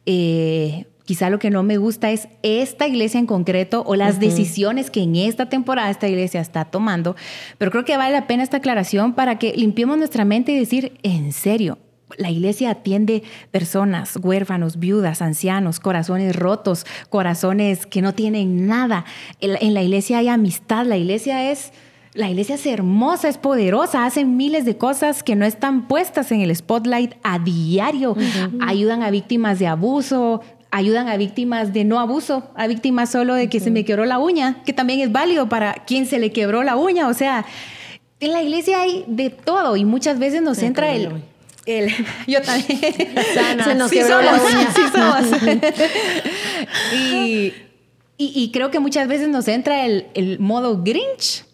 Eh, 0.06 0.86
quizá 1.04 1.30
lo 1.30 1.38
que 1.38 1.50
no 1.50 1.62
me 1.62 1.76
gusta 1.76 2.10
es 2.10 2.26
esta 2.42 2.88
iglesia 2.88 3.20
en 3.20 3.26
concreto 3.26 3.84
o 3.86 3.94
las 3.94 4.18
decisiones 4.18 4.90
que 4.90 5.02
en 5.02 5.14
esta 5.14 5.48
temporada 5.48 5.88
esta 5.88 6.08
iglesia 6.08 6.40
está 6.40 6.64
tomando. 6.64 7.14
Pero 7.56 7.70
creo 7.70 7.84
que 7.84 7.96
vale 7.96 8.12
la 8.12 8.26
pena 8.26 8.42
esta 8.42 8.56
aclaración 8.56 9.14
para 9.14 9.38
que 9.38 9.52
limpiemos 9.52 9.98
nuestra 9.98 10.24
mente 10.24 10.50
y 10.50 10.58
decir, 10.58 10.98
en 11.04 11.30
serio, 11.30 11.78
la 12.16 12.30
iglesia 12.30 12.70
atiende 12.70 13.22
personas, 13.50 14.16
huérfanos, 14.20 14.78
viudas, 14.78 15.22
ancianos, 15.22 15.80
corazones 15.80 16.36
rotos, 16.36 16.86
corazones 17.08 17.86
que 17.86 18.02
no 18.02 18.14
tienen 18.14 18.66
nada. 18.66 19.04
En 19.40 19.74
la 19.74 19.82
iglesia 19.82 20.18
hay 20.18 20.28
amistad, 20.28 20.86
la 20.86 20.96
iglesia 20.96 21.50
es... 21.50 21.72
La 22.16 22.30
iglesia 22.30 22.54
es 22.54 22.64
hermosa, 22.64 23.28
es 23.28 23.38
poderosa, 23.38 24.06
hacen 24.06 24.36
miles 24.36 24.64
de 24.64 24.76
cosas 24.76 25.24
que 25.24 25.34
no 25.34 25.44
están 25.44 25.88
puestas 25.88 26.30
en 26.30 26.42
el 26.42 26.54
spotlight 26.54 27.14
a 27.24 27.40
diario. 27.40 28.14
Ayudan 28.60 29.02
a 29.02 29.10
víctimas 29.10 29.58
de 29.58 29.66
abuso, 29.66 30.40
ayudan 30.70 31.08
a 31.08 31.16
víctimas 31.16 31.72
de 31.72 31.82
no 31.82 31.98
abuso, 31.98 32.52
a 32.54 32.68
víctimas 32.68 33.10
solo 33.10 33.34
de 33.34 33.48
que 33.48 33.58
se 33.58 33.72
me 33.72 33.84
quebró 33.84 34.04
la 34.04 34.20
uña, 34.20 34.62
que 34.64 34.72
también 34.72 35.00
es 35.00 35.10
válido 35.10 35.48
para 35.48 35.72
quien 35.86 36.06
se 36.06 36.20
le 36.20 36.30
quebró 36.30 36.62
la 36.62 36.76
uña. 36.76 37.08
O 37.08 37.14
sea, 37.14 37.46
en 38.20 38.30
la 38.30 38.44
iglesia 38.44 38.82
hay 38.82 39.04
de 39.08 39.30
todo 39.30 39.76
y 39.76 39.84
muchas 39.84 40.20
veces 40.20 40.40
nos 40.40 40.62
entra 40.62 40.92
el 40.92 41.20
yo 42.26 42.42
también. 42.42 42.80
Se 43.64 43.74
nos 43.74 43.90
sí 43.90 44.00
somos, 44.00 44.40
sí 44.74 44.82
somos. 44.92 45.42
y, 46.94 47.52
y, 48.16 48.50
creo 48.52 48.70
que 48.70 48.80
muchas 48.80 49.08
veces 49.08 49.28
nos 49.28 49.48
entra 49.48 49.86
el, 49.86 50.06
el 50.14 50.38
modo 50.38 50.82
Grinch 50.82 51.44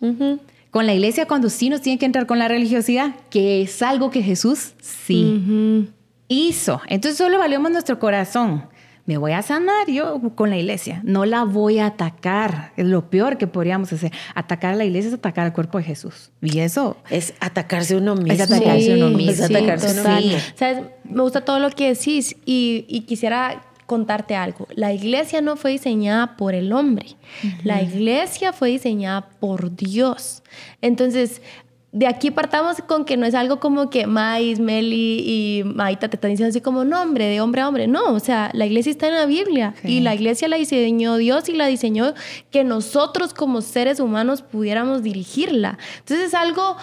con 0.70 0.86
la 0.86 0.94
iglesia 0.94 1.26
cuando 1.26 1.50
sí 1.50 1.68
nos 1.68 1.80
tiene 1.80 1.98
que 1.98 2.06
entrar 2.06 2.26
con 2.26 2.38
la 2.38 2.48
religiosidad, 2.48 3.14
que 3.30 3.62
es 3.62 3.82
algo 3.82 4.10
que 4.10 4.22
Jesús 4.22 4.72
sí 4.80 5.88
hizo. 6.28 6.80
Entonces 6.86 7.18
solo 7.18 7.38
valemos 7.38 7.70
nuestro 7.70 7.98
corazón. 7.98 8.64
Me 9.10 9.18
voy 9.18 9.32
a 9.32 9.42
sanar 9.42 9.90
yo 9.90 10.20
con 10.36 10.50
la 10.50 10.56
iglesia, 10.56 11.00
no 11.02 11.24
la 11.24 11.42
voy 11.42 11.80
a 11.80 11.86
atacar. 11.86 12.70
Es 12.76 12.86
lo 12.86 13.10
peor 13.10 13.38
que 13.38 13.48
podríamos 13.48 13.92
hacer. 13.92 14.12
Atacar 14.36 14.74
a 14.74 14.76
la 14.76 14.84
iglesia 14.84 15.08
es 15.08 15.14
atacar 15.14 15.46
al 15.46 15.52
cuerpo 15.52 15.78
de 15.78 15.84
Jesús. 15.84 16.30
Y 16.40 16.60
eso 16.60 16.96
es 17.10 17.34
atacarse 17.40 17.96
uno 17.96 18.14
mismo. 18.14 18.32
Es 18.32 18.40
atacarse 18.40 18.94
uno 18.94 19.08
mismo. 19.08 19.32
Es 19.32 19.40
atacarse 19.40 20.00
uno 20.00 20.16
mismo. 20.16 20.38
¿Sabes? 20.54 20.84
Me 21.02 21.22
gusta 21.22 21.40
todo 21.40 21.58
lo 21.58 21.70
que 21.70 21.88
decís 21.88 22.36
y, 22.46 22.84
y 22.86 23.00
quisiera 23.00 23.64
contarte 23.86 24.36
algo. 24.36 24.68
La 24.76 24.92
iglesia 24.92 25.40
no 25.40 25.56
fue 25.56 25.72
diseñada 25.72 26.36
por 26.36 26.54
el 26.54 26.72
hombre. 26.72 27.16
La 27.64 27.82
iglesia 27.82 28.52
fue 28.52 28.68
diseñada 28.68 29.28
por 29.40 29.74
Dios. 29.74 30.44
Entonces, 30.82 31.42
de 31.92 32.06
aquí 32.06 32.30
partamos 32.30 32.76
con 32.86 33.04
que 33.04 33.16
no 33.16 33.26
es 33.26 33.34
algo 33.34 33.58
como 33.58 33.90
que 33.90 34.06
Mais, 34.06 34.60
Meli 34.60 35.24
y 35.26 35.64
Maita 35.64 36.08
te 36.08 36.16
están 36.16 36.30
diciendo 36.30 36.50
así 36.50 36.60
como 36.60 36.84
nombre 36.84 37.26
de 37.26 37.40
hombre 37.40 37.62
a 37.62 37.68
hombre. 37.68 37.88
No, 37.88 38.12
o 38.12 38.20
sea, 38.20 38.50
la 38.54 38.66
iglesia 38.66 38.90
está 38.90 39.08
en 39.08 39.14
la 39.14 39.26
Biblia 39.26 39.74
y 39.82 40.00
la 40.00 40.14
iglesia 40.14 40.46
la 40.46 40.56
diseñó 40.56 41.16
Dios 41.16 41.48
y 41.48 41.54
la 41.54 41.66
diseñó 41.66 42.14
que 42.50 42.62
nosotros 42.62 43.34
como 43.34 43.60
seres 43.60 43.98
humanos 43.98 44.42
pudiéramos 44.42 45.02
dirigirla. 45.02 45.78
Entonces 45.98 46.28
es 46.28 46.34
algo 46.34 46.76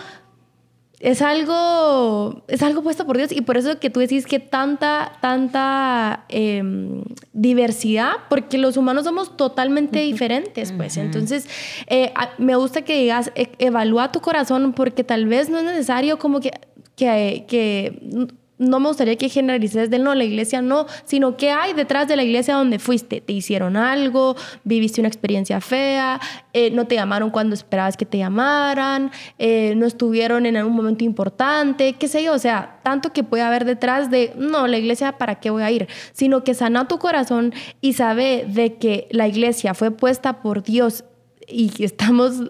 es 0.99 1.21
algo, 1.21 2.43
es 2.47 2.63
algo 2.63 2.81
puesto 2.81 3.05
por 3.05 3.17
Dios. 3.17 3.31
Y 3.31 3.41
por 3.41 3.57
eso 3.57 3.79
que 3.79 3.89
tú 3.89 3.99
decís 3.99 4.25
que 4.25 4.39
tanta, 4.39 5.13
tanta 5.21 6.25
em, 6.29 7.03
diversidad, 7.33 8.13
porque 8.29 8.57
los 8.57 8.77
humanos 8.77 9.05
somos 9.05 9.37
totalmente 9.37 9.99
diferentes, 9.99 10.71
pues. 10.71 10.97
Entonces, 10.97 11.47
eh, 11.87 12.13
me 12.39 12.55
gusta 12.55 12.81
que 12.81 12.99
digas, 12.99 13.31
e, 13.35 13.49
evalúa 13.59 14.11
tu 14.11 14.21
corazón 14.21 14.73
porque 14.73 15.03
tal 15.03 15.27
vez 15.27 15.49
no 15.49 15.59
es 15.59 15.65
necesario 15.65 16.17
como 16.17 16.39
que, 16.39 16.51
que, 16.95 17.45
que 17.47 18.27
no 18.57 18.79
me 18.79 18.87
gustaría 18.87 19.15
que 19.15 19.29
generalices 19.29 19.89
del 19.89 20.03
no, 20.03 20.15
la 20.15 20.23
iglesia 20.23 20.61
no, 20.61 20.87
sino 21.05 21.37
que 21.37 21.51
hay 21.51 21.73
detrás 21.73 22.07
de 22.07 22.15
la 22.15 22.23
iglesia 22.23 22.55
donde 22.55 22.79
fuiste. 22.79 23.21
Te 23.21 23.33
hicieron 23.33 23.77
algo, 23.77 24.35
viviste 24.63 25.01
una 25.01 25.07
experiencia 25.07 25.61
fea, 25.61 26.19
eh, 26.53 26.71
no 26.71 26.87
te 26.87 26.95
llamaron 26.95 27.29
cuando 27.29 27.53
esperabas 27.53 27.97
que 27.97 28.05
te 28.05 28.17
llamaran, 28.17 29.11
eh, 29.37 29.73
no 29.75 29.85
estuvieron 29.85 30.45
en 30.45 30.57
algún 30.57 30.75
momento 30.75 31.03
importante, 31.03 31.93
qué 31.93 32.07
sé 32.07 32.23
yo. 32.23 32.33
O 32.33 32.39
sea, 32.39 32.79
tanto 32.83 33.13
que 33.13 33.23
puede 33.23 33.43
haber 33.43 33.65
detrás 33.65 34.09
de, 34.09 34.33
no, 34.37 34.67
la 34.67 34.77
iglesia, 34.77 35.17
¿para 35.17 35.35
qué 35.35 35.49
voy 35.49 35.63
a 35.63 35.71
ir? 35.71 35.87
Sino 36.13 36.43
que 36.43 36.53
sana 36.53 36.87
tu 36.87 36.97
corazón 36.99 37.53
y 37.81 37.93
sabe 37.93 38.45
de 38.47 38.75
que 38.75 39.07
la 39.11 39.27
iglesia 39.27 39.73
fue 39.73 39.91
puesta 39.91 40.41
por 40.41 40.63
Dios 40.63 41.03
y 41.47 41.83
estamos 41.83 42.41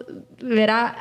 verá 0.42 0.96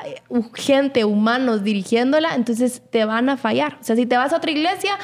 gente, 0.53 1.03
humanos 1.05 1.63
dirigiéndola, 1.63 2.35
entonces 2.35 2.81
te 2.89 3.05
van 3.05 3.29
a 3.29 3.37
fallar. 3.37 3.77
O 3.81 3.83
sea, 3.83 3.95
si 3.95 4.05
te 4.05 4.17
vas 4.17 4.33
a 4.33 4.37
otra 4.37 4.51
iglesia, 4.51 4.97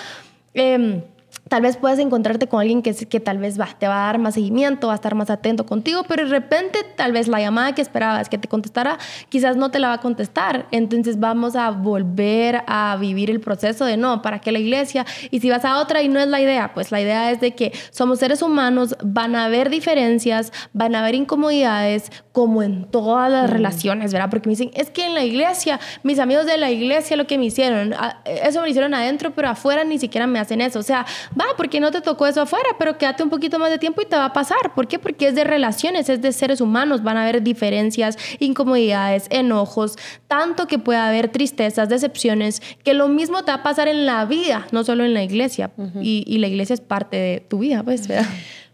eh, 0.53 1.03
tal 1.47 1.61
vez 1.61 1.77
puedas 1.77 1.99
encontrarte 1.99 2.47
con 2.47 2.61
alguien 2.61 2.81
que, 2.81 2.93
que 2.93 3.19
tal 3.19 3.37
vez 3.37 3.59
va, 3.59 3.67
te 3.77 3.87
va 3.87 4.03
a 4.03 4.05
dar 4.07 4.19
más 4.19 4.35
seguimiento, 4.35 4.87
va 4.87 4.93
a 4.93 4.95
estar 4.95 5.15
más 5.15 5.29
atento 5.29 5.65
contigo, 5.65 6.03
pero 6.07 6.23
de 6.23 6.29
repente 6.29 6.79
tal 6.95 7.11
vez 7.11 7.27
la 7.27 7.39
llamada 7.39 7.75
que 7.75 7.81
esperabas 7.81 8.29
que 8.29 8.37
te 8.37 8.47
contestara, 8.47 8.97
quizás 9.29 9.55
no 9.55 9.71
te 9.71 9.79
la 9.79 9.89
va 9.89 9.93
a 9.95 10.01
contestar. 10.01 10.67
Entonces 10.71 11.19
vamos 11.19 11.55
a 11.55 11.71
volver 11.71 12.63
a 12.67 12.97
vivir 12.99 13.29
el 13.29 13.39
proceso 13.39 13.85
de 13.85 13.97
no, 13.97 14.21
¿para 14.21 14.39
qué 14.39 14.51
la 14.51 14.59
iglesia? 14.59 15.05
Y 15.31 15.39
si 15.39 15.49
vas 15.49 15.65
a 15.65 15.79
otra 15.79 16.01
y 16.01 16.09
no 16.09 16.19
es 16.19 16.27
la 16.27 16.39
idea, 16.39 16.73
pues 16.73 16.91
la 16.91 17.01
idea 17.01 17.31
es 17.31 17.41
de 17.41 17.55
que 17.55 17.73
somos 17.91 18.19
seres 18.19 18.41
humanos, 18.41 18.95
van 19.03 19.35
a 19.35 19.45
haber 19.45 19.69
diferencias, 19.69 20.51
van 20.73 20.95
a 20.95 20.99
haber 20.99 21.15
incomodidades, 21.15 22.11
como 22.33 22.63
en 22.63 22.85
todas 22.85 23.31
las 23.31 23.49
mm. 23.49 23.53
relaciones, 23.53 24.11
¿verdad? 24.11 24.29
Porque 24.29 24.49
me 24.49 24.53
dicen, 24.53 24.71
es 24.73 24.89
que 24.89 25.05
en 25.05 25.13
la 25.13 25.23
iglesia, 25.23 25.79
mis 26.01 26.19
amigos 26.19 26.45
de 26.45 26.57
la 26.57 26.71
iglesia 26.71 27.15
lo 27.15 27.27
que 27.27 27.37
me 27.37 27.45
hicieron, 27.45 27.93
ah, 27.93 28.21
eso 28.25 28.61
me 28.61 28.69
hicieron 28.69 28.93
adentro, 28.93 29.31
pero 29.31 29.49
afuera 29.49 29.83
ni 29.83 29.99
siquiera 29.99 30.25
me 30.25 30.39
hacen 30.39 30.59
eso. 30.59 30.79
O 30.79 30.83
sea, 30.83 31.05
va, 31.39 31.45
porque 31.57 31.79
no 31.79 31.91
te 31.91 32.01
tocó 32.01 32.27
eso 32.27 32.41
afuera, 32.41 32.69
pero 32.77 32.97
quédate 32.97 33.23
un 33.23 33.29
poquito 33.29 33.59
más 33.59 33.69
de 33.69 33.79
tiempo 33.79 34.01
y 34.01 34.05
te 34.05 34.15
va 34.15 34.25
a 34.25 34.33
pasar. 34.33 34.73
¿Por 34.75 34.87
qué? 34.87 34.99
Porque 34.99 35.27
es 35.27 35.35
de 35.35 35.43
relaciones, 35.43 36.09
es 36.09 36.21
de 36.21 36.31
seres 36.31 36.61
humanos, 36.61 37.03
van 37.03 37.17
a 37.17 37.23
haber 37.23 37.43
diferencias, 37.43 38.17
incomodidades, 38.39 39.27
enojos, 39.29 39.97
tanto 40.27 40.67
que 40.67 40.79
puede 40.79 40.99
haber 40.99 41.29
tristezas, 41.29 41.89
decepciones, 41.89 42.61
que 42.83 42.93
lo 42.93 43.07
mismo 43.07 43.43
te 43.43 43.51
va 43.51 43.57
a 43.57 43.63
pasar 43.63 43.87
en 43.87 44.05
la 44.05 44.25
vida, 44.25 44.67
no 44.71 44.83
solo 44.83 45.03
en 45.03 45.13
la 45.13 45.23
iglesia. 45.23 45.71
y, 46.01 46.23
y, 46.27 46.37
la 46.37 46.47
iglesia 46.47 46.73
es 46.73 46.81
parte 46.81 47.17
de 47.17 47.39
tu 47.39 47.59
vida, 47.59 47.83
pues, 47.83 48.07
¿verdad? 48.07 48.27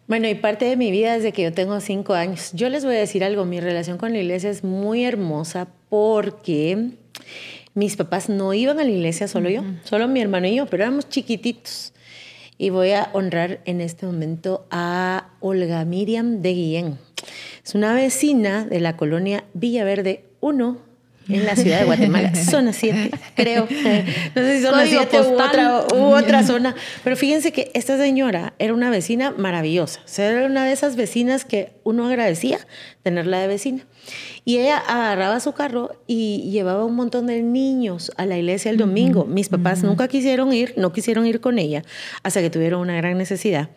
Bueno, 0.09 0.27
y 0.27 0.33
parte 0.33 0.65
de 0.65 0.75
mi 0.75 0.89
vida 0.89 1.13
desde 1.13 1.31
que 1.31 1.43
yo 1.43 1.53
tengo 1.53 1.79
cinco 1.81 2.15
años. 2.15 2.49
Yo 2.53 2.67
les 2.69 2.83
voy 2.83 2.95
a 2.95 2.99
decir 2.99 3.23
algo, 3.23 3.45
mi 3.45 3.59
relación 3.59 3.99
con 3.99 4.11
la 4.11 4.17
iglesia 4.17 4.49
es 4.49 4.63
muy 4.63 5.05
hermosa 5.05 5.67
porque 5.87 6.93
mis 7.75 7.95
papás 7.95 8.27
no 8.27 8.51
iban 8.55 8.79
a 8.79 8.83
la 8.83 8.89
iglesia, 8.89 9.27
solo 9.27 9.51
yo, 9.51 9.63
solo 9.83 10.07
mi 10.07 10.19
hermano 10.19 10.47
y 10.47 10.55
yo, 10.55 10.65
pero 10.65 10.83
éramos 10.83 11.07
chiquititos. 11.09 11.93
Y 12.61 12.71
voy 12.71 12.91
a 12.91 13.09
honrar 13.13 13.61
en 13.63 13.79
este 13.79 14.05
momento 14.05 14.67
a 14.69 15.29
Olga 15.39 15.85
Miriam 15.85 16.41
de 16.41 16.53
Guillén. 16.53 16.99
Es 17.63 17.73
una 17.73 17.93
vecina 17.93 18.65
de 18.65 18.81
la 18.81 18.97
colonia 18.97 19.45
Villaverde 19.53 20.25
1 20.41 20.88
en 21.29 21.45
la 21.45 21.55
ciudad 21.55 21.79
de 21.79 21.85
Guatemala, 21.85 22.33
zona 22.49 22.73
7, 22.73 23.11
creo. 23.35 23.67
No 24.35 24.41
sé 24.41 24.57
si 24.57 24.63
zona 24.63 24.85
7 24.85 25.21
u 25.21 25.33
otra, 25.33 25.85
u 25.93 26.15
otra 26.15 26.43
zona. 26.43 26.75
Pero 27.03 27.15
fíjense 27.15 27.51
que 27.51 27.71
esta 27.73 27.97
señora 27.97 28.53
era 28.59 28.73
una 28.73 28.89
vecina 28.89 29.31
maravillosa. 29.31 30.01
O 30.03 30.07
sea, 30.07 30.29
era 30.29 30.45
una 30.45 30.65
de 30.65 30.71
esas 30.71 30.95
vecinas 30.95 31.45
que 31.45 31.71
uno 31.83 32.07
agradecía 32.07 32.59
tenerla 33.03 33.39
de 33.39 33.47
vecina. 33.47 33.85
Y 34.45 34.57
ella 34.57 34.77
agarraba 34.77 35.39
su 35.39 35.53
carro 35.53 35.91
y 36.07 36.49
llevaba 36.51 36.83
un 36.85 36.95
montón 36.95 37.27
de 37.27 37.41
niños 37.41 38.11
a 38.17 38.25
la 38.25 38.37
iglesia 38.37 38.71
el 38.71 38.77
domingo. 38.77 39.25
Mis 39.25 39.49
papás 39.49 39.83
nunca 39.83 40.07
quisieron 40.07 40.51
ir, 40.53 40.73
no 40.77 40.91
quisieron 40.91 41.27
ir 41.27 41.39
con 41.39 41.59
ella 41.59 41.83
hasta 42.23 42.41
que 42.41 42.49
tuvieron 42.49 42.81
una 42.81 42.95
gran 42.97 43.17
necesidad 43.17 43.69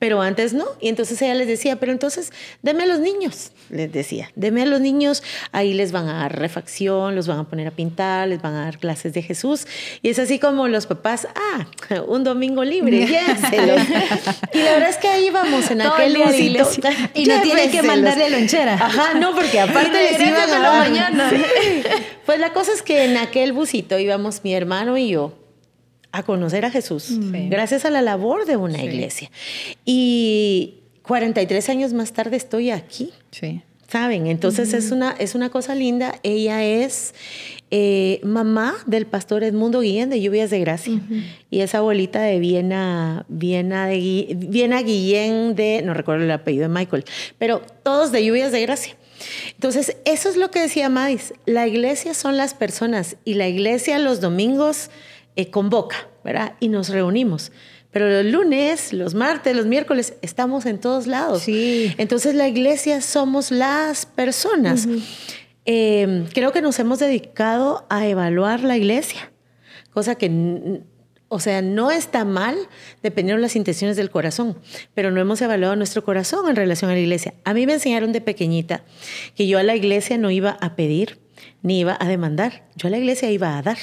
pero 0.00 0.20
antes 0.22 0.54
no. 0.54 0.64
Y 0.80 0.88
entonces 0.88 1.22
ella 1.22 1.34
les 1.34 1.46
decía, 1.46 1.76
pero 1.76 1.92
entonces 1.92 2.32
deme 2.62 2.82
a 2.82 2.86
los 2.86 2.98
niños, 2.98 3.52
les 3.68 3.92
decía, 3.92 4.32
deme 4.34 4.62
a 4.62 4.66
los 4.66 4.80
niños, 4.80 5.22
ahí 5.52 5.74
les 5.74 5.92
van 5.92 6.08
a 6.08 6.14
dar 6.14 6.36
refacción, 6.36 7.14
los 7.14 7.28
van 7.28 7.38
a 7.38 7.44
poner 7.44 7.68
a 7.68 7.70
pintar, 7.70 8.26
les 8.26 8.42
van 8.42 8.54
a 8.54 8.64
dar 8.64 8.78
clases 8.78 9.12
de 9.12 9.22
Jesús. 9.22 9.66
Y 10.02 10.08
es 10.08 10.18
así 10.18 10.40
como 10.40 10.66
los 10.66 10.86
papás, 10.86 11.28
ah, 11.36 11.66
un 12.08 12.24
domingo 12.24 12.64
libre, 12.64 12.96
y 14.52 14.58
la 14.58 14.72
verdad 14.72 14.88
es 14.88 14.96
que 14.96 15.08
ahí 15.08 15.30
vamos 15.30 15.70
en 15.70 15.82
aquel 15.82 16.16
busito. 16.16 16.88
Y 17.14 17.26
no 17.26 17.42
tiene 17.42 17.70
que 17.70 17.82
mandarle 17.82 18.30
lonchera. 18.30 18.74
Ajá, 18.74 19.14
no, 19.14 19.34
porque 19.34 19.60
aparte 19.60 20.02
les 20.02 20.20
iban 20.20 20.50
a 20.50 20.58
la 20.58 20.72
mañana. 20.72 21.30
Pues 22.24 22.40
la 22.40 22.52
cosa 22.52 22.72
es 22.72 22.80
que 22.80 23.04
en 23.04 23.18
aquel 23.18 23.52
busito 23.52 23.98
íbamos 23.98 24.42
mi 24.44 24.54
hermano 24.54 24.96
y 24.96 25.10
yo 25.10 25.39
a 26.12 26.22
conocer 26.22 26.64
a 26.64 26.70
Jesús, 26.70 27.18
gracias 27.48 27.84
a 27.84 27.90
la 27.90 28.02
labor 28.02 28.46
de 28.46 28.56
una 28.56 28.82
iglesia. 28.82 29.30
Y 29.84 30.80
43 31.02 31.68
años 31.68 31.92
más 31.92 32.12
tarde 32.12 32.36
estoy 32.36 32.70
aquí. 32.70 33.10
Sí. 33.30 33.62
¿Saben? 33.88 34.28
Entonces 34.28 34.72
es, 34.72 34.92
una, 34.92 35.10
es 35.18 35.34
una 35.34 35.50
cosa 35.50 35.74
linda. 35.74 36.14
Ella 36.22 36.62
es 36.62 37.12
eh, 37.72 38.20
mamá 38.22 38.76
del 38.86 39.06
pastor 39.06 39.42
Edmundo 39.42 39.80
Guillén 39.80 40.10
de 40.10 40.20
Lluvias 40.20 40.50
de 40.50 40.60
Gracia. 40.60 41.00
Y 41.50 41.60
es 41.60 41.74
abuelita 41.74 42.22
de 42.22 42.38
Viena, 42.38 43.24
Viena, 43.28 43.86
de, 43.86 44.36
Viena 44.36 44.82
Guillén 44.82 45.56
de, 45.56 45.82
no 45.84 45.94
recuerdo 45.94 46.22
el 46.22 46.30
apellido 46.30 46.68
de 46.68 46.74
Michael, 46.74 47.04
pero 47.38 47.62
todos 47.82 48.12
de 48.12 48.24
Lluvias 48.24 48.52
de 48.52 48.60
Gracia. 48.62 48.94
Entonces, 49.54 49.96
eso 50.04 50.28
es 50.28 50.36
lo 50.36 50.52
que 50.52 50.60
decía 50.60 50.88
Mais. 50.88 51.34
La 51.44 51.66
iglesia 51.66 52.14
son 52.14 52.36
las 52.36 52.54
personas 52.54 53.16
y 53.24 53.34
la 53.34 53.48
iglesia 53.48 53.98
los 53.98 54.20
domingos 54.20 54.90
eh, 55.40 55.50
convoca, 55.50 56.08
¿verdad? 56.24 56.54
Y 56.60 56.68
nos 56.68 56.88
reunimos. 56.88 57.52
Pero 57.90 58.08
los 58.08 58.24
lunes, 58.24 58.92
los 58.92 59.14
martes, 59.14 59.56
los 59.56 59.66
miércoles, 59.66 60.14
estamos 60.22 60.66
en 60.66 60.78
todos 60.78 61.06
lados. 61.06 61.42
Sí. 61.42 61.92
Entonces 61.98 62.34
la 62.34 62.46
iglesia 62.46 63.00
somos 63.00 63.50
las 63.50 64.06
personas. 64.06 64.86
Em, 65.64 66.26
creo 66.26 66.52
que 66.52 66.62
nos 66.62 66.78
hemos 66.78 67.00
dedicado 67.00 67.86
a 67.88 68.06
evaluar 68.06 68.60
la 68.60 68.76
iglesia, 68.76 69.32
cosa 69.92 70.14
que, 70.14 70.82
o 71.28 71.40
sea, 71.40 71.62
no 71.62 71.90
está 71.90 72.24
mal 72.24 72.56
dependiendo 73.02 73.38
de 73.38 73.42
las 73.42 73.56
intenciones 73.56 73.96
del 73.96 74.10
corazón, 74.10 74.56
pero 74.94 75.10
no 75.10 75.20
hemos 75.20 75.40
evaluado 75.42 75.76
nuestro 75.76 76.04
corazón 76.04 76.48
en 76.48 76.56
relación 76.56 76.90
a 76.90 76.94
la 76.94 77.00
iglesia. 77.00 77.34
A 77.44 77.54
mí 77.54 77.66
me 77.66 77.74
enseñaron 77.74 78.12
de 78.12 78.20
pequeñita 78.20 78.84
que 79.34 79.46
yo 79.46 79.58
a 79.58 79.62
la 79.62 79.74
iglesia 79.74 80.16
no 80.16 80.30
iba 80.30 80.50
a 80.60 80.76
pedir 80.76 81.18
ni 81.62 81.80
iba 81.80 81.96
a 81.98 82.06
demandar, 82.06 82.68
yo 82.76 82.88
a 82.88 82.90
la 82.90 82.98
iglesia 82.98 83.30
iba 83.30 83.58
a 83.58 83.62
dar 83.62 83.78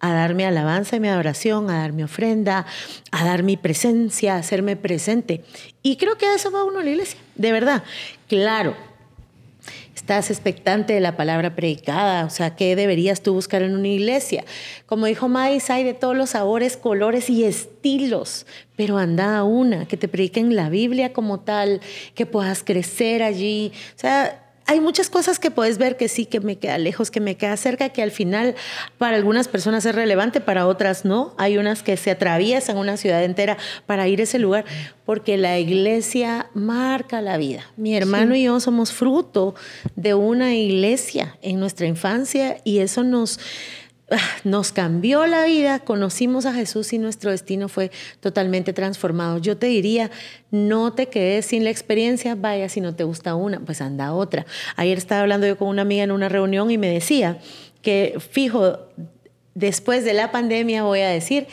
a 0.00 0.12
dar 0.12 0.34
mi 0.34 0.44
alabanza 0.44 0.96
y 0.96 1.00
mi 1.00 1.08
adoración, 1.08 1.70
a 1.70 1.78
dar 1.78 1.92
mi 1.92 2.02
ofrenda, 2.02 2.66
a 3.10 3.24
dar 3.24 3.42
mi 3.42 3.56
presencia, 3.56 4.34
a 4.34 4.38
hacerme 4.38 4.76
presente. 4.76 5.42
Y 5.82 5.96
creo 5.96 6.16
que 6.16 6.26
a 6.26 6.34
eso 6.34 6.50
va 6.50 6.64
uno 6.64 6.80
a 6.80 6.84
la 6.84 6.90
iglesia, 6.90 7.18
de 7.34 7.52
verdad. 7.52 7.82
Claro, 8.28 8.76
estás 9.94 10.30
expectante 10.30 10.92
de 10.92 11.00
la 11.00 11.16
palabra 11.16 11.56
predicada, 11.56 12.26
o 12.26 12.30
sea, 12.30 12.56
¿qué 12.56 12.76
deberías 12.76 13.22
tú 13.22 13.32
buscar 13.32 13.62
en 13.62 13.74
una 13.74 13.88
iglesia? 13.88 14.44
Como 14.84 15.06
dijo 15.06 15.28
Mais, 15.28 15.70
hay 15.70 15.82
de 15.82 15.94
todos 15.94 16.14
los 16.14 16.30
sabores, 16.30 16.76
colores 16.76 17.30
y 17.30 17.44
estilos, 17.44 18.44
pero 18.76 18.98
anda 18.98 19.38
a 19.38 19.44
una, 19.44 19.86
que 19.86 19.96
te 19.96 20.08
prediquen 20.08 20.54
la 20.56 20.68
Biblia 20.68 21.14
como 21.14 21.40
tal, 21.40 21.80
que 22.14 22.26
puedas 22.26 22.62
crecer 22.62 23.22
allí. 23.22 23.72
O 23.96 23.98
sea, 23.98 24.43
hay 24.66 24.80
muchas 24.80 25.10
cosas 25.10 25.38
que 25.38 25.50
puedes 25.50 25.78
ver 25.78 25.96
que 25.96 26.08
sí, 26.08 26.26
que 26.26 26.40
me 26.40 26.56
queda 26.56 26.78
lejos, 26.78 27.10
que 27.10 27.20
me 27.20 27.36
queda 27.36 27.56
cerca, 27.56 27.90
que 27.90 28.02
al 28.02 28.10
final 28.10 28.54
para 28.98 29.16
algunas 29.16 29.48
personas 29.48 29.84
es 29.84 29.94
relevante, 29.94 30.40
para 30.40 30.66
otras 30.66 31.04
no. 31.04 31.34
Hay 31.36 31.58
unas 31.58 31.82
que 31.82 31.96
se 31.96 32.10
atraviesan 32.10 32.78
una 32.78 32.96
ciudad 32.96 33.22
entera 33.22 33.58
para 33.86 34.08
ir 34.08 34.20
a 34.20 34.24
ese 34.24 34.38
lugar, 34.38 34.64
porque 35.04 35.36
la 35.36 35.58
iglesia 35.58 36.46
marca 36.54 37.20
la 37.20 37.36
vida. 37.36 37.62
Mi 37.76 37.96
hermano 37.96 38.34
y 38.34 38.44
yo 38.44 38.58
somos 38.60 38.92
fruto 38.92 39.54
de 39.96 40.14
una 40.14 40.54
iglesia 40.54 41.36
en 41.42 41.60
nuestra 41.60 41.86
infancia 41.86 42.58
y 42.64 42.78
eso 42.78 43.04
nos 43.04 43.38
nos 44.44 44.72
cambió 44.72 45.26
la 45.26 45.44
vida, 45.44 45.78
conocimos 45.78 46.46
a 46.46 46.52
Jesús 46.52 46.92
y 46.92 46.98
nuestro 46.98 47.30
destino 47.30 47.68
fue 47.68 47.90
totalmente 48.20 48.72
transformado. 48.72 49.38
Yo 49.38 49.56
te 49.56 49.66
diría, 49.66 50.10
no 50.50 50.92
te 50.92 51.06
quedes 51.08 51.46
sin 51.46 51.64
la 51.64 51.70
experiencia, 51.70 52.34
vaya, 52.34 52.68
si 52.68 52.80
no 52.80 52.94
te 52.94 53.04
gusta 53.04 53.34
una, 53.34 53.60
pues 53.60 53.80
anda 53.80 54.12
otra. 54.12 54.46
Ayer 54.76 54.98
estaba 54.98 55.22
hablando 55.22 55.46
yo 55.46 55.56
con 55.56 55.68
una 55.68 55.82
amiga 55.82 56.02
en 56.02 56.12
una 56.12 56.28
reunión 56.28 56.70
y 56.70 56.78
me 56.78 56.88
decía 56.88 57.38
que, 57.82 58.18
fijo, 58.30 58.78
después 59.54 60.04
de 60.04 60.14
la 60.14 60.30
pandemia 60.30 60.82
voy 60.82 61.00
a 61.00 61.08
decir, 61.08 61.46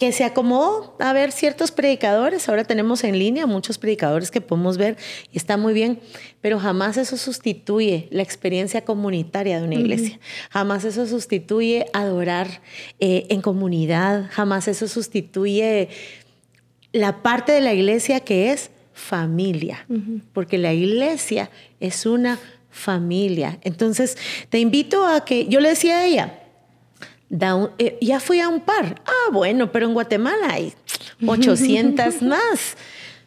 que 0.00 0.12
se 0.12 0.24
acomodó 0.24 0.96
a 0.98 1.12
ver 1.12 1.30
ciertos 1.30 1.70
predicadores. 1.70 2.48
Ahora 2.48 2.64
tenemos 2.64 3.04
en 3.04 3.18
línea 3.18 3.46
muchos 3.46 3.76
predicadores 3.76 4.30
que 4.30 4.40
podemos 4.40 4.78
ver 4.78 4.96
y 5.30 5.36
está 5.36 5.58
muy 5.58 5.74
bien, 5.74 6.00
pero 6.40 6.58
jamás 6.58 6.96
eso 6.96 7.18
sustituye 7.18 8.08
la 8.10 8.22
experiencia 8.22 8.82
comunitaria 8.82 9.60
de 9.60 9.66
una 9.66 9.74
iglesia. 9.74 10.18
Jamás 10.48 10.86
eso 10.86 11.06
sustituye 11.06 11.84
adorar 11.92 12.62
eh, 12.98 13.26
en 13.28 13.42
comunidad. 13.42 14.30
Jamás 14.30 14.68
eso 14.68 14.88
sustituye 14.88 15.90
la 16.92 17.22
parte 17.22 17.52
de 17.52 17.60
la 17.60 17.74
iglesia 17.74 18.20
que 18.20 18.52
es 18.52 18.70
familia, 18.94 19.86
porque 20.32 20.56
la 20.56 20.72
iglesia 20.72 21.50
es 21.78 22.06
una 22.06 22.38
familia. 22.70 23.58
Entonces, 23.60 24.16
te 24.48 24.60
invito 24.60 25.04
a 25.04 25.26
que, 25.26 25.46
yo 25.46 25.60
le 25.60 25.68
decía 25.68 25.98
a 25.98 26.06
ella, 26.06 26.40
eh, 27.78 27.98
ya 28.00 28.20
fui 28.20 28.40
a 28.40 28.48
un 28.48 28.60
par. 28.60 29.00
Ah, 29.06 29.30
bueno, 29.32 29.70
pero 29.70 29.86
en 29.86 29.94
Guatemala 29.94 30.48
hay 30.50 30.72
800 31.26 32.22
más. 32.22 32.76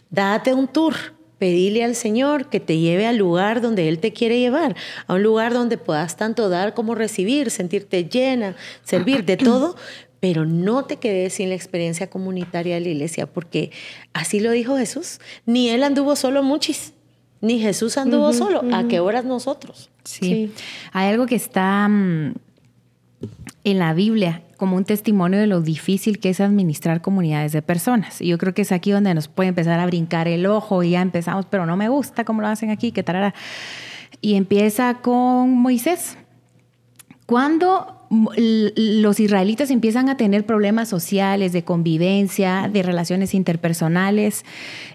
Date 0.09 0.53
un 0.53 0.67
tour. 0.67 0.93
Pedile 1.39 1.83
al 1.83 1.95
Señor 1.95 2.47
que 2.47 2.61
te 2.61 2.77
lleve 2.77 3.05
al 3.05 3.17
lugar 3.17 3.59
donde 3.59 3.89
Él 3.89 3.99
te 3.99 4.13
quiere 4.13 4.39
llevar, 4.39 4.77
a 5.07 5.15
un 5.15 5.23
lugar 5.23 5.53
donde 5.53 5.77
puedas 5.77 6.15
tanto 6.15 6.47
dar 6.47 6.73
como 6.73 6.95
recibir, 6.95 7.51
sentirte 7.51 8.05
llena, 8.05 8.55
servir 8.83 9.25
de 9.25 9.35
todo, 9.37 9.75
pero 10.21 10.45
no 10.45 10.85
te 10.85 10.97
quedes 10.97 11.33
sin 11.33 11.49
la 11.49 11.55
experiencia 11.55 12.09
comunitaria 12.09 12.75
de 12.75 12.81
la 12.81 12.87
iglesia, 12.87 13.25
porque 13.25 13.71
así 14.13 14.39
lo 14.39 14.51
dijo 14.51 14.77
Jesús. 14.77 15.19
Ni 15.45 15.69
Él 15.69 15.83
anduvo 15.83 16.15
solo 16.15 16.43
muchis, 16.43 16.93
ni 17.41 17.59
Jesús 17.59 17.97
anduvo 17.97 18.31
solo. 18.31 18.63
¿A 18.71 18.87
qué 18.87 19.01
horas 19.01 19.25
nosotros? 19.25 19.89
Sí. 20.05 20.53
Hay 20.93 21.09
algo 21.09 21.25
que 21.25 21.35
está 21.35 21.89
mm, 21.89 22.35
en 23.63 23.79
la 23.79 23.93
Biblia 23.93 24.41
como 24.57 24.77
un 24.77 24.85
testimonio 24.85 25.39
de 25.39 25.47
lo 25.47 25.61
difícil 25.61 26.19
que 26.19 26.29
es 26.29 26.39
administrar 26.39 27.01
comunidades 27.01 27.51
de 27.51 27.61
personas. 27.61 28.21
Y 28.21 28.27
yo 28.27 28.37
creo 28.37 28.53
que 28.53 28.61
es 28.61 28.71
aquí 28.71 28.91
donde 28.91 29.13
nos 29.13 29.27
puede 29.27 29.49
empezar 29.49 29.79
a 29.79 29.85
brincar 29.85 30.27
el 30.27 30.45
ojo 30.45 30.83
y 30.83 30.91
ya 30.91 31.01
empezamos, 31.01 31.45
pero 31.47 31.65
no 31.65 31.75
me 31.75 31.89
gusta 31.89 32.23
cómo 32.23 32.41
lo 32.41 32.47
hacen 32.47 32.69
aquí, 32.69 32.91
qué 32.91 33.03
tal. 33.03 33.33
Y 34.21 34.35
empieza 34.35 34.95
con 34.95 35.53
Moisés. 35.53 36.17
Cuando 37.25 37.92
los 38.09 39.19
israelitas 39.19 39.71
empiezan 39.71 40.09
a 40.09 40.17
tener 40.17 40.45
problemas 40.45 40.89
sociales, 40.89 41.51
de 41.51 41.63
convivencia, 41.63 42.69
de 42.71 42.83
relaciones 42.83 43.33
interpersonales, 43.33 44.45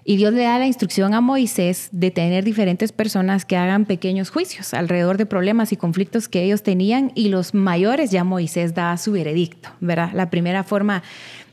y 0.05 0.17
Dios 0.17 0.33
le 0.33 0.43
da 0.43 0.57
la 0.59 0.67
instrucción 0.67 1.13
a 1.13 1.21
Moisés 1.21 1.89
de 1.91 2.11
tener 2.11 2.43
diferentes 2.43 2.91
personas 2.91 3.45
que 3.45 3.57
hagan 3.57 3.85
pequeños 3.85 4.29
juicios 4.29 4.73
alrededor 4.73 5.17
de 5.17 5.25
problemas 5.25 5.71
y 5.71 5.77
conflictos 5.77 6.29
que 6.29 6.43
ellos 6.43 6.63
tenían, 6.63 7.11
y 7.15 7.29
los 7.29 7.53
mayores 7.53 8.11
ya 8.11 8.23
Moisés 8.23 8.73
da 8.73 8.95
su 8.97 9.11
veredicto, 9.11 9.69
¿verdad? 9.79 10.11
La 10.13 10.29
primera 10.29 10.63
forma 10.63 11.03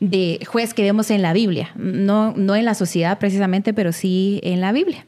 de 0.01 0.41
juez 0.47 0.75
que 0.75 0.83
vemos 0.83 1.11
en 1.11 1.23
la 1.23 1.33
Biblia, 1.33 1.71
no, 1.77 2.33
no 2.37 2.55
en 2.55 2.65
la 2.65 2.75
sociedad 2.75 3.19
precisamente, 3.19 3.75
pero 3.75 3.93
sí 3.93 4.41
en 4.43 4.61
la 4.61 4.73
Biblia. 4.73 5.07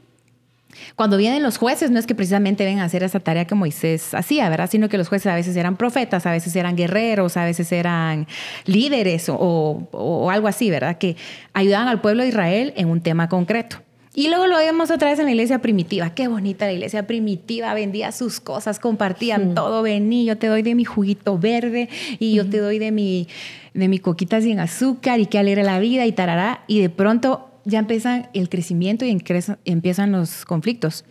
Cuando 0.96 1.16
vienen 1.16 1.42
los 1.42 1.58
jueces, 1.58 1.90
no 1.90 1.98
es 1.98 2.06
que 2.06 2.14
precisamente 2.14 2.64
vengan 2.64 2.82
a 2.82 2.86
hacer 2.86 3.02
esa 3.02 3.20
tarea 3.20 3.46
que 3.46 3.54
Moisés 3.54 4.14
hacía, 4.14 4.48
¿verdad? 4.48 4.68
Sino 4.70 4.88
que 4.88 4.98
los 4.98 5.08
jueces 5.08 5.26
a 5.26 5.34
veces 5.34 5.56
eran 5.56 5.76
profetas, 5.76 6.26
a 6.26 6.30
veces 6.30 6.54
eran 6.56 6.76
guerreros, 6.76 7.36
a 7.36 7.44
veces 7.44 7.72
eran 7.72 8.26
líderes 8.66 9.26
o, 9.28 10.28
algo 10.30 10.48
así, 10.48 10.70
¿verdad? 10.70 10.98
Que 10.98 11.16
ayudaban 11.52 11.88
al 11.88 12.00
pueblo 12.00 12.22
de 12.22 12.28
Israel 12.28 12.72
en 12.76 12.88
un 12.88 13.00
tema 13.00 13.28
concreto. 13.28 13.78
Y 14.14 14.28
luego 14.28 14.48
lo 14.48 14.56
vemos 14.56 14.90
otra 14.90 15.10
vez 15.10 15.18
en 15.20 15.26
la 15.26 15.30
iglesia 15.30 15.60
primitiva. 15.60 16.10
Qué 16.10 16.26
bonita 16.26 16.66
la 16.66 16.72
iglesia 16.72 17.06
primitiva. 17.06 17.72
Vendía 17.72 18.10
sus 18.10 18.40
cosas, 18.40 18.80
compartían 18.80 19.54
todo. 19.54 19.82
Vení, 19.82 20.24
yo 20.24 20.36
te 20.36 20.48
doy 20.48 20.62
de 20.62 20.74
mi 20.74 20.84
juguito 20.84 21.38
verde 21.38 21.88
y 22.18 22.34
yo 22.34 22.48
te 22.48 22.58
doy 22.58 22.80
de 22.80 22.90
mi, 22.90 23.28
de 23.74 23.86
mi 23.86 24.00
coquita 24.00 24.40
sin 24.40 24.58
azúcar 24.58 25.20
y 25.20 25.26
qué 25.26 25.38
alegra 25.38 25.62
la 25.62 25.78
vida 25.78 26.04
y 26.04 26.10
tarará. 26.10 26.64
Y 26.66 26.80
de 26.80 26.90
pronto 26.90 27.48
ya 27.68 27.78
empiezan 27.78 28.28
el 28.34 28.48
crecimiento 28.48 29.04
y 29.04 29.16
empiezan 29.64 30.12
los 30.12 30.44
conflictos. 30.44 31.04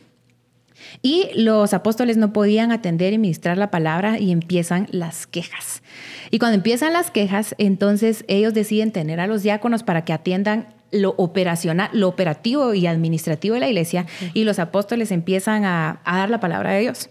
Y 1.02 1.30
los 1.36 1.74
apóstoles 1.74 2.18
no 2.18 2.34
podían 2.34 2.72
atender 2.72 3.14
y 3.14 3.18
ministrar 3.18 3.58
la 3.58 3.72
palabra 3.72 4.20
y 4.20 4.32
empiezan 4.32 4.88
las 4.92 5.28
quejas. 5.28 5.82
Y 6.30 6.40
cuando 6.40 6.56
empiezan 6.56 6.94
las 6.94 7.12
quejas, 7.12 7.56
entonces 7.58 8.26
ellos 8.28 8.54
deciden 8.54 8.92
tener 8.92 9.20
a 9.20 9.28
los 9.28 9.44
diáconos 9.44 9.84
para 9.84 10.06
que 10.06 10.14
atiendan 10.14 10.68
lo 10.92 11.16
operacional, 11.18 11.90
lo 11.94 12.08
operativo 12.08 12.74
y 12.74 12.88
administrativo 12.88 13.56
de 13.56 13.60
la 13.60 13.68
iglesia 13.68 14.06
y 14.34 14.44
los 14.46 14.60
apóstoles 14.60 15.12
empiezan 15.12 15.66
a, 15.66 16.00
a 16.06 16.18
dar 16.18 16.30
la 16.30 16.40
palabra 16.40 16.72
de 16.72 16.82
Dios. 16.82 17.10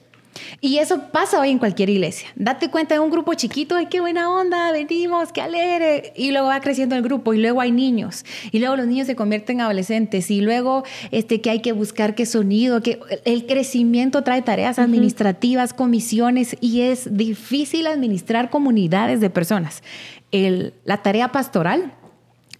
Y 0.61 0.79
eso 0.79 1.11
pasa 1.13 1.41
hoy 1.41 1.51
en 1.51 1.59
cualquier 1.59 1.91
iglesia. 1.91 2.29
Date 2.35 2.71
cuenta 2.71 2.95
de 2.95 3.01
un 3.01 3.11
grupo 3.11 3.35
chiquito, 3.35 3.77
ay, 3.77 3.87
qué 3.87 4.01
buena 4.01 4.31
onda, 4.31 4.73
venimos, 4.73 5.33
qué 5.33 5.43
alegre. 5.43 6.13
Y 6.17 6.31
luego 6.31 6.49
va 6.49 6.61
creciendo 6.61 6.97
el 6.97 7.03
grupo 7.03 7.35
y 7.35 7.39
luego 7.39 7.61
hay 7.61 7.73
niños. 7.73 8.25
Y 8.53 8.59
luego 8.59 8.77
los 8.77 8.87
niños 8.87 9.07
se 9.07 9.17
convierten 9.17 9.57
en 9.57 9.61
adolescentes. 9.63 10.31
Y 10.31 10.41
luego 10.41 10.85
este, 11.11 11.41
que 11.41 11.51
hay 11.51 11.61
que 11.61 11.73
buscar 11.73 12.15
qué 12.15 12.27
sonido, 12.27 12.83
que 12.83 13.01
el 13.25 13.47
crecimiento 13.47 14.23
trae 14.23 14.43
tareas 14.43 14.79
administrativas, 14.79 15.73
comisiones 15.73 16.57
y 16.61 16.83
es 16.83 17.17
difícil 17.17 17.87
administrar 17.87 18.51
comunidades 18.51 19.21
de 19.21 19.31
personas. 19.31 19.83
la 20.33 21.03
tarea 21.03 21.33
pastoral 21.33 21.93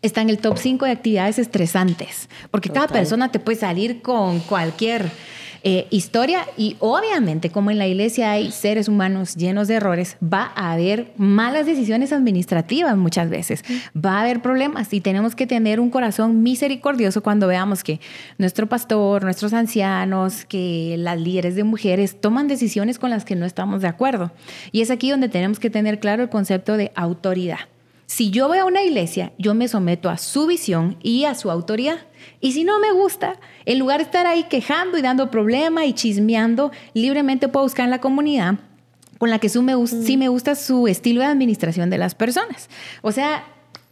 está 0.03 0.23
en 0.23 0.31
el 0.31 0.39
top 0.39 0.59
5 0.59 0.85
de 0.85 0.93
actividades 0.93 1.39
estresantes, 1.39 2.29
porque 2.51 2.71
cada 2.71 2.89
persona 2.89 3.31
te 3.31 3.39
puede 3.39 3.59
salir 3.59 4.03
con 4.03 4.41
cualquier 4.41 5.11
eh, 5.69 5.89
historia 5.91 6.47
y 6.57 6.77
obviamente 6.79 7.51
como 7.51 7.73
en 7.73 7.79
la 7.79 7.89
iglesia 7.89 8.31
hay 8.31 8.53
seres 8.53 8.87
humanos 8.87 9.35
llenos 9.35 9.67
de 9.67 9.75
errores, 9.75 10.17
va 10.23 10.53
a 10.55 10.71
haber 10.71 11.13
malas 11.17 11.67
decisiones 11.67 12.13
administrativas 12.13 12.97
muchas 12.97 13.29
veces, 13.31 13.65
va 13.97 14.19
a 14.19 14.21
haber 14.21 14.41
problemas 14.43 14.93
y 14.93 15.01
tenemos 15.01 15.35
que 15.35 15.45
tener 15.45 15.81
un 15.81 15.91
corazón 15.91 16.45
misericordioso 16.45 17.21
cuando 17.21 17.49
veamos 17.49 17.83
que 17.83 17.99
nuestro 18.39 18.69
pastor, 18.69 19.25
nuestros 19.25 19.53
ancianos, 19.55 20.45
que 20.45 20.95
las 21.01 21.21
líderes 21.21 21.57
de 21.57 21.65
mujeres 21.65 22.21
toman 22.21 22.47
decisiones 22.47 23.01
con 23.01 23.11
las 23.11 23.25
que 23.25 23.35
no 23.35 23.45
estamos 23.45 23.83
de 23.83 23.89
acuerdo. 23.89 24.31
Y 24.71 24.83
es 24.83 24.93
aquí 24.93 25.11
donde 25.11 25.29
tenemos 25.29 25.59
que 25.59 25.69
tener 25.69 25.99
claro 25.99 26.23
el 26.23 26.29
concepto 26.29 26.77
de 26.77 26.93
autoridad. 26.95 27.59
Si 28.07 28.31
yo 28.31 28.47
voy 28.47 28.59
a 28.59 28.65
una 28.65 28.83
iglesia, 28.83 29.33
yo 29.37 29.55
me 29.55 29.67
someto 29.67 30.09
a 30.09 30.17
su 30.17 30.47
visión 30.47 30.97
y 31.03 31.25
a 31.25 31.35
su 31.35 31.51
autoridad. 31.51 31.99
Y 32.41 32.53
si 32.53 32.63
no 32.63 32.79
me 32.79 32.93
gusta, 32.93 33.39
en 33.65 33.81
lugar 33.81 33.99
de 33.99 34.05
estar 34.05 34.27
ahí 34.27 34.45
quejando 34.45 34.97
y 34.97 35.03
dando 35.03 35.31
problema 35.31 35.85
y 35.85 35.93
chismeando, 35.93 36.71
libremente 36.95 37.49
puedo 37.49 37.65
buscar 37.65 37.85
en 37.85 37.91
la 37.91 38.01
comunidad 38.01 38.59
con 39.19 39.31
la 39.31 39.39
que 39.39 39.49
sí 39.49 39.59
me, 39.61 39.75
sí 39.87 40.17
me 40.17 40.29
gusta 40.29 40.55
su 40.55 40.87
estilo 40.89 41.21
de 41.21 41.27
administración 41.27 41.91
de 41.91 41.99
las 41.99 42.15
personas. 42.15 42.69
O 43.03 43.13
sea, 43.13 43.45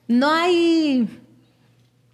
no 0.06 0.30
hay 0.30 1.08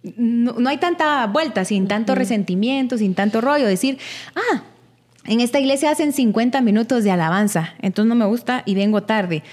no, 0.03 0.67
hay 0.67 0.77
tanta 0.77 1.27
vuelta, 1.27 1.65
sin 1.65 1.87
tanto 1.87 2.15
resentimiento, 2.15 2.97
sin 2.97 3.13
tanto 3.13 3.41
rollo. 3.41 3.67
Decir, 3.67 3.99
ah, 4.35 4.63
en 5.25 5.39
esta 5.41 5.59
iglesia 5.59 5.91
hacen 5.91 6.13
50 6.13 6.61
minutos 6.61 7.03
de 7.03 7.11
alabanza, 7.11 7.75
entonces 7.81 8.09
no 8.09 8.15
me 8.15 8.25
gusta 8.25 8.63
y 8.65 8.73
vengo 8.75 9.03
tarde. 9.03 9.43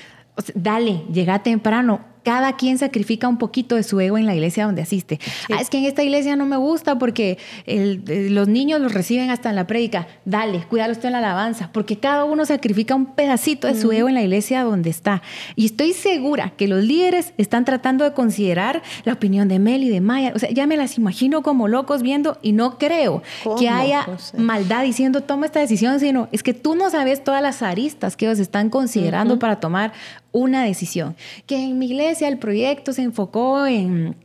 dale, 0.54 1.02
llega 1.12 1.42
temprano 1.42 2.07
cada 2.22 2.56
quien 2.56 2.78
sacrifica 2.78 3.28
un 3.28 3.38
poquito 3.38 3.76
de 3.76 3.82
su 3.82 4.00
ego 4.00 4.18
en 4.18 4.26
la 4.26 4.34
iglesia 4.34 4.64
donde 4.64 4.82
asiste. 4.82 5.18
Ah, 5.50 5.60
es 5.60 5.70
que 5.70 5.78
en 5.78 5.84
esta 5.84 6.02
iglesia 6.02 6.36
no 6.36 6.46
me 6.46 6.56
gusta 6.56 6.98
porque 6.98 7.38
los 7.66 8.48
niños 8.48 8.80
los 8.80 8.92
reciben 8.92 9.30
hasta 9.30 9.50
en 9.50 9.56
la 9.56 9.66
prédica. 9.66 10.06
Dale, 10.24 10.64
cuídalo 10.68 10.92
usted 10.92 11.06
en 11.06 11.12
la 11.12 11.18
alabanza, 11.18 11.70
porque 11.72 11.98
cada 11.98 12.24
uno 12.24 12.44
sacrifica 12.44 12.94
un 12.94 13.06
pedacito 13.06 13.66
de 13.66 13.80
su 13.80 13.92
ego 13.92 14.08
en 14.08 14.14
la 14.14 14.22
iglesia 14.22 14.62
donde 14.62 14.90
está. 14.90 15.22
Y 15.56 15.66
estoy 15.66 15.92
segura 15.92 16.52
que 16.56 16.68
los 16.68 16.84
líderes 16.84 17.32
están 17.38 17.64
tratando 17.64 18.04
de 18.04 18.12
considerar 18.12 18.82
la 19.04 19.14
opinión 19.14 19.48
de 19.48 19.58
Mel 19.58 19.82
y 19.84 19.88
de 19.88 20.00
Maya. 20.00 20.32
O 20.34 20.38
sea, 20.38 20.50
ya 20.50 20.66
me 20.66 20.76
las 20.76 20.98
imagino 20.98 21.42
como 21.42 21.68
locos 21.68 22.02
viendo 22.02 22.38
y 22.42 22.52
no 22.52 22.78
creo 22.78 23.22
que 23.58 23.68
haya 23.68 24.06
maldad 24.36 24.82
diciendo 24.82 25.22
toma 25.22 25.46
esta 25.46 25.60
decisión, 25.60 26.00
sino 26.00 26.28
es 26.32 26.42
que 26.42 26.54
tú 26.54 26.74
no 26.74 26.90
sabes 26.90 27.22
todas 27.22 27.42
las 27.42 27.62
aristas 27.62 28.16
que 28.16 28.26
ellos 28.26 28.38
están 28.38 28.70
considerando 28.70 29.38
para 29.38 29.60
tomar 29.60 29.92
una 30.32 30.64
decisión. 30.64 31.16
Que 31.46 31.56
en 31.56 31.78
mi 31.78 31.86
iglesia 31.86 32.07
el 32.22 32.38
proyecto 32.38 32.92
se 32.92 33.02
enfocó 33.02 33.66
en 33.66 34.16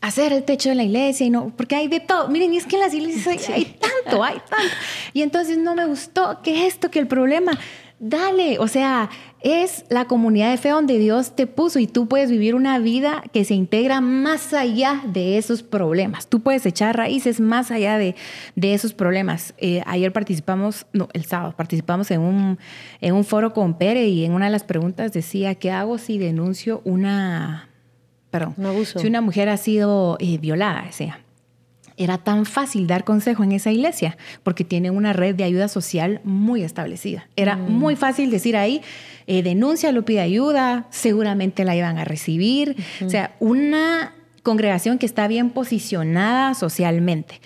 hacer 0.00 0.32
el 0.32 0.44
techo 0.44 0.68
de 0.68 0.74
la 0.74 0.82
iglesia 0.82 1.26
y 1.26 1.30
no, 1.30 1.52
porque 1.56 1.76
hay 1.76 1.88
de 1.88 2.00
todo. 2.00 2.28
Miren, 2.28 2.52
es 2.54 2.66
que 2.66 2.76
en 2.76 2.82
las 2.82 2.92
iglesias 2.92 3.48
hay, 3.48 3.64
tanto, 3.64 4.22
hay 4.22 4.38
tanto. 4.48 4.74
Y 5.12 5.22
entonces 5.22 5.58
no 5.58 5.74
me 5.74 5.86
gustó 5.86 6.40
que 6.42 6.66
esto, 6.66 6.90
que 6.90 6.98
el 6.98 7.06
problema, 7.06 7.58
dale, 7.98 8.58
o 8.58 8.68
sea, 8.68 9.08
es 9.42 9.84
la 9.88 10.06
comunidad 10.06 10.50
de 10.50 10.56
fe 10.56 10.70
donde 10.70 10.98
Dios 10.98 11.34
te 11.34 11.46
puso 11.46 11.78
y 11.78 11.86
tú 11.86 12.08
puedes 12.08 12.30
vivir 12.30 12.54
una 12.54 12.78
vida 12.78 13.22
que 13.32 13.44
se 13.44 13.54
integra 13.54 14.00
más 14.00 14.52
allá 14.52 15.02
de 15.06 15.38
esos 15.38 15.62
problemas. 15.62 16.26
Tú 16.26 16.40
puedes 16.40 16.64
echar 16.66 16.96
raíces 16.96 17.40
más 17.40 17.70
allá 17.70 17.98
de, 17.98 18.14
de 18.56 18.74
esos 18.74 18.92
problemas. 18.94 19.54
Eh, 19.58 19.82
ayer 19.86 20.12
participamos, 20.12 20.86
no, 20.92 21.08
el 21.12 21.24
sábado 21.24 21.54
participamos 21.56 22.10
en 22.10 22.20
un, 22.20 22.58
en 23.00 23.14
un 23.14 23.24
foro 23.24 23.52
con 23.52 23.78
Pere 23.78 24.06
y 24.06 24.24
en 24.24 24.32
una 24.32 24.46
de 24.46 24.52
las 24.52 24.64
preguntas 24.64 25.12
decía, 25.12 25.54
¿qué 25.54 25.70
hago 25.70 25.98
si 25.98 26.18
denuncio 26.18 26.80
una 26.84 27.68
perdón, 28.30 28.54
si 28.84 29.06
una 29.06 29.20
mujer 29.20 29.50
ha 29.50 29.58
sido 29.58 30.16
eh, 30.18 30.38
violada, 30.38 30.90
sea, 30.90 31.20
era 32.02 32.18
tan 32.18 32.44
fácil 32.44 32.86
dar 32.86 33.04
consejo 33.04 33.44
en 33.44 33.52
esa 33.52 33.70
iglesia 33.70 34.16
porque 34.42 34.64
tiene 34.64 34.90
una 34.90 35.12
red 35.12 35.34
de 35.34 35.44
ayuda 35.44 35.68
social 35.68 36.20
muy 36.24 36.62
establecida. 36.62 37.28
Era 37.36 37.56
mm. 37.56 37.70
muy 37.70 37.96
fácil 37.96 38.30
decir 38.30 38.56
ahí, 38.56 38.82
eh, 39.26 39.42
denuncia, 39.42 39.92
lo 39.92 40.04
pide 40.04 40.20
ayuda, 40.20 40.86
seguramente 40.90 41.64
la 41.64 41.76
iban 41.76 41.98
a 41.98 42.04
recibir. 42.04 42.76
O 43.04 43.10
sea, 43.10 43.34
una 43.40 44.12
congregación 44.42 44.98
que 44.98 45.06
está 45.06 45.28
bien 45.28 45.50
posicionada 45.50 46.54
socialmente. 46.54 47.40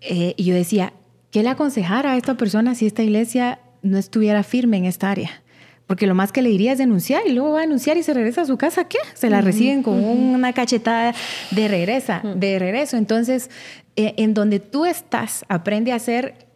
Eh, 0.00 0.34
y 0.36 0.44
yo 0.44 0.54
decía, 0.54 0.92
¿qué 1.30 1.42
le 1.42 1.50
aconsejara 1.50 2.12
a 2.12 2.16
esta 2.16 2.34
persona 2.34 2.74
si 2.74 2.86
esta 2.86 3.02
iglesia 3.02 3.60
no 3.82 3.98
estuviera 3.98 4.42
firme 4.42 4.76
en 4.78 4.84
esta 4.86 5.10
área? 5.10 5.42
Porque 5.90 6.06
lo 6.06 6.14
más 6.14 6.30
que 6.30 6.40
le 6.40 6.50
diría 6.50 6.70
es 6.70 6.78
denunciar 6.78 7.22
y 7.26 7.32
luego 7.32 7.50
va 7.50 7.58
a 7.58 7.60
denunciar 7.62 7.96
y 7.96 8.04
se 8.04 8.14
regresa 8.14 8.42
a 8.42 8.46
su 8.46 8.56
casa. 8.56 8.84
¿Qué? 8.84 8.98
Se 9.14 9.28
la 9.28 9.40
reciben 9.40 9.82
con 9.82 10.04
una 10.04 10.52
cachetada 10.52 11.12
de 11.50 11.66
regresa, 11.66 12.22
de 12.36 12.60
regreso. 12.60 12.96
Entonces, 12.96 13.50
en 13.96 14.34
donde 14.34 14.60
tú 14.60 14.86
estás, 14.86 15.44
aprende 15.48 15.92
a 15.92 15.98
ser 15.98 16.46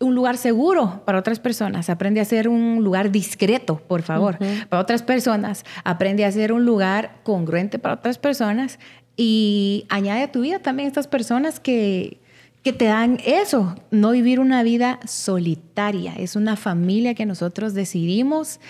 un 0.00 0.14
lugar 0.14 0.38
seguro 0.38 1.02
para 1.04 1.18
otras 1.18 1.40
personas, 1.40 1.90
aprende 1.90 2.20
a 2.20 2.24
ser 2.24 2.48
un 2.48 2.82
lugar 2.82 3.10
discreto, 3.10 3.76
por 3.86 4.02
favor, 4.02 4.38
para 4.68 4.82
otras 4.82 5.02
personas, 5.02 5.64
aprende 5.84 6.24
a 6.24 6.32
ser 6.32 6.52
un 6.52 6.64
lugar 6.64 7.18
congruente 7.22 7.78
para 7.78 7.94
otras 7.94 8.18
personas 8.18 8.78
y 9.16 9.84
añade 9.90 10.22
a 10.22 10.32
tu 10.32 10.40
vida 10.40 10.58
también 10.58 10.86
estas 10.86 11.06
personas 11.06 11.60
que, 11.60 12.18
que 12.62 12.72
te 12.72 12.86
dan 12.86 13.18
eso, 13.24 13.76
no 13.90 14.10
vivir 14.12 14.40
una 14.40 14.62
vida 14.62 15.00
solitaria. 15.06 16.14
Es 16.14 16.36
una 16.36 16.56
familia 16.56 17.14
que 17.14 17.26
nosotros 17.26 17.74
decidimos 17.74 18.60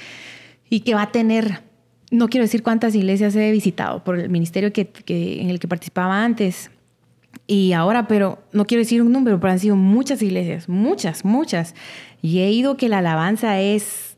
y 0.69 0.81
que 0.81 0.95
va 0.95 1.03
a 1.03 1.13
tener, 1.13 1.63
no 2.11 2.29
quiero 2.29 2.45
decir 2.45 2.65
cuántas 2.65 2.95
iglesias 2.97 3.35
he 3.37 3.53
visitado 3.53 4.03
por 4.03 4.19
el 4.19 4.29
ministerio 4.29 4.73
que, 4.73 4.91
en 5.07 5.51
el 5.51 5.61
que 5.61 5.69
participaba 5.69 6.25
antes 6.25 6.71
y 7.51 7.73
ahora, 7.73 8.07
pero 8.07 8.39
no 8.53 8.65
quiero 8.65 8.83
decir 8.83 9.03
un 9.03 9.11
número, 9.11 9.41
pero 9.41 9.53
han 9.53 9.59
sido 9.59 9.75
muchas 9.75 10.23
iglesias, 10.23 10.69
muchas, 10.69 11.25
muchas. 11.25 11.75
Y 12.23 12.39
he 12.43 12.53
ido 12.53 12.77
que 12.77 12.89
la 12.89 12.99
alabanza 12.99 13.61
es... 13.61 14.17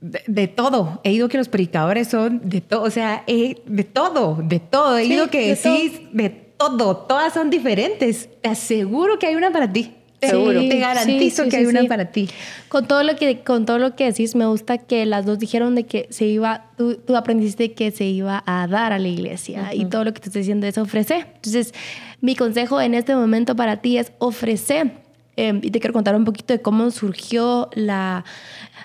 De, 0.00 0.48
todo. 0.48 1.00
He 1.04 1.12
ido 1.12 1.28
que 1.28 1.38
los 1.38 1.48
predicadores 1.48 2.08
son 2.08 2.40
de 2.42 2.60
todo, 2.60 2.82
o 2.82 2.90
sea, 2.90 3.22
de 3.28 3.84
todo, 3.84 4.40
de 4.42 4.58
todo. 4.58 4.98
He 4.98 5.04
ido 5.04 5.30
que 5.30 5.54
sí, 5.54 6.08
de 6.12 6.30
todo, 6.30 6.96
todas 6.96 7.32
son 7.32 7.48
diferentes. 7.48 8.28
Te 8.42 8.48
aseguro 8.48 9.20
que 9.20 9.28
hay 9.28 9.36
una 9.36 9.52
para 9.52 9.72
ti. 9.72 9.94
Seguro. 10.20 10.60
te 10.60 10.78
garantizo 10.78 11.48
que 11.48 11.56
hay 11.56 11.66
una 11.66 11.84
para 11.84 12.06
ti. 12.06 12.28
Con 12.68 12.86
todo 12.86 13.02
lo 13.02 13.16
que 13.16 13.40
con 13.40 13.66
todo 13.66 13.78
lo 13.78 13.94
que 13.94 14.04
decís, 14.04 14.34
me 14.34 14.46
gusta 14.46 14.78
que 14.78 15.06
las 15.06 15.26
dos 15.26 15.38
dijeron 15.38 15.74
de 15.74 15.84
que 15.84 16.06
se 16.10 16.26
iba, 16.26 16.70
tú, 16.76 16.98
aprendiste 17.14 17.72
que 17.72 17.90
se 17.90 18.04
iba 18.04 18.42
a 18.46 18.66
dar 18.66 18.92
a 18.92 18.98
la 18.98 19.08
iglesia 19.08 19.74
y 19.74 19.84
todo 19.86 20.04
lo 20.04 20.12
que 20.14 20.20
te 20.20 20.28
estoy 20.28 20.40
diciendo 20.40 20.66
es 20.66 20.78
ofrecer. 20.78 21.26
Entonces, 21.36 21.74
mi 22.20 22.34
consejo 22.34 22.80
en 22.80 22.94
este 22.94 23.14
momento 23.14 23.54
para 23.56 23.78
ti 23.78 23.98
es 23.98 24.12
ofrecer. 24.18 25.05
Em, 25.36 25.60
y 25.62 25.70
te 25.70 25.80
quiero 25.80 25.92
contar 25.92 26.16
un 26.16 26.24
poquito 26.24 26.54
de 26.54 26.62
cómo 26.62 26.90
surgió 26.90 27.68
la, 27.74 28.24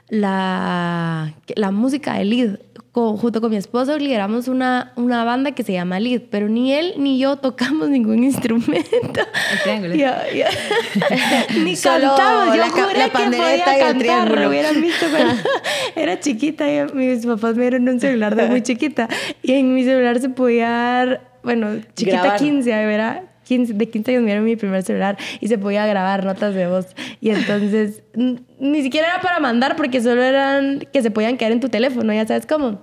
la, 0.09 1.33
la 1.55 1.71
música 1.71 2.15
de 2.15 2.25
Lid 2.25 2.55
junto 2.93 3.39
con 3.39 3.51
mi 3.51 3.57
esposo 3.57 3.97
lideramos 3.97 4.47
una, 4.47 4.91
una 4.95 5.23
banda 5.23 5.53
que 5.53 5.63
se 5.63 5.71
llama 5.71 5.99
Lead, 5.99 6.23
pero 6.29 6.49
ni 6.49 6.73
él 6.73 6.93
ni 6.97 7.17
yo 7.19 7.37
tocamos 7.37 7.89
ningún 7.89 8.23
instrumento. 8.23 9.21
ni 11.63 11.75
cantamos. 11.77 12.55
Yo 12.55 12.69
juré 12.69 12.99
la 12.99 13.09
que 13.09 13.37
podía 13.37 13.79
cantar. 13.79 14.39
Lo 14.39 14.49
hubieran 14.49 14.81
visto 14.81 15.05
era 15.95 16.19
chiquita. 16.19 16.69
Y 16.69 16.93
mis 16.93 17.25
papás 17.25 17.55
me 17.55 17.61
dieron 17.61 17.87
un 17.87 17.99
celular 17.99 18.35
de 18.35 18.47
muy 18.47 18.61
chiquita. 18.61 19.07
Y 19.41 19.53
en 19.53 19.73
mi 19.73 19.83
celular 19.83 20.19
se 20.19 20.29
podía 20.29 21.21
bueno, 21.43 21.81
chiquita 21.95 22.35
15, 22.35 22.69
¿verdad? 22.69 23.23
15, 23.51 23.73
de 23.73 23.89
15 23.89 24.11
años 24.11 24.21
me 24.21 24.27
dieron 24.27 24.45
mi 24.45 24.55
primer 24.55 24.81
celular 24.81 25.17
y 25.41 25.49
se 25.49 25.57
podía 25.57 25.85
grabar 25.85 26.23
notas 26.23 26.55
de 26.55 26.67
voz. 26.67 26.87
Y 27.19 27.31
entonces 27.31 28.01
ni 28.15 28.81
siquiera 28.81 29.09
era 29.09 29.19
para 29.19 29.41
mandar 29.41 29.75
porque 29.75 29.99
solo 29.99 30.23
eran 30.23 30.87
que 30.93 31.01
se 31.01 31.11
podían 31.11 31.35
quedar 31.35 31.51
en 31.51 31.59
tu 31.59 31.67
teléfono, 31.67 32.13
ya 32.13 32.25
sabes 32.25 32.45
cómo. 32.45 32.79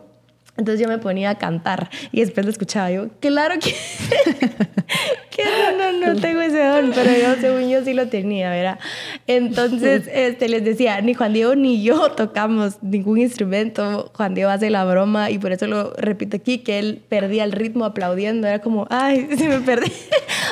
Entonces 0.58 0.78
yo 0.78 0.88
me 0.88 0.98
ponía 0.98 1.30
a 1.30 1.38
cantar 1.38 1.88
y 2.12 2.20
después 2.20 2.44
lo 2.44 2.52
escuchaba 2.52 2.90
yo, 2.90 3.08
claro 3.20 3.54
que, 3.60 3.70
que 5.30 5.44
no, 5.44 5.92
no, 5.92 6.12
no, 6.12 6.20
tengo 6.20 6.42
ese 6.42 6.62
don, 6.62 6.92
pero 6.94 7.10
yo 7.12 7.40
según 7.40 7.70
yo 7.70 7.82
sí 7.82 7.94
lo 7.94 8.08
tenía, 8.08 8.50
¿verdad? 8.50 8.78
Entonces 9.28 10.08
este, 10.12 10.48
les 10.48 10.64
decía, 10.64 11.00
ni 11.02 11.14
Juan 11.14 11.34
Diego 11.34 11.54
ni 11.54 11.82
yo 11.82 12.10
tocamos 12.16 12.82
ningún 12.82 13.18
instrumento, 13.18 14.10
Juan 14.16 14.34
Diego 14.34 14.50
hace 14.50 14.70
la 14.70 14.84
broma 14.84 15.30
y 15.30 15.38
por 15.38 15.52
eso 15.52 15.68
lo 15.68 15.92
repito 15.92 16.38
aquí, 16.38 16.58
que 16.58 16.80
él 16.80 17.02
perdía 17.08 17.44
el 17.44 17.52
ritmo 17.52 17.84
aplaudiendo, 17.84 18.48
era 18.48 18.60
como, 18.60 18.88
ay, 18.90 19.28
se 19.38 19.48
me 19.48 19.60
perdí. 19.60 19.92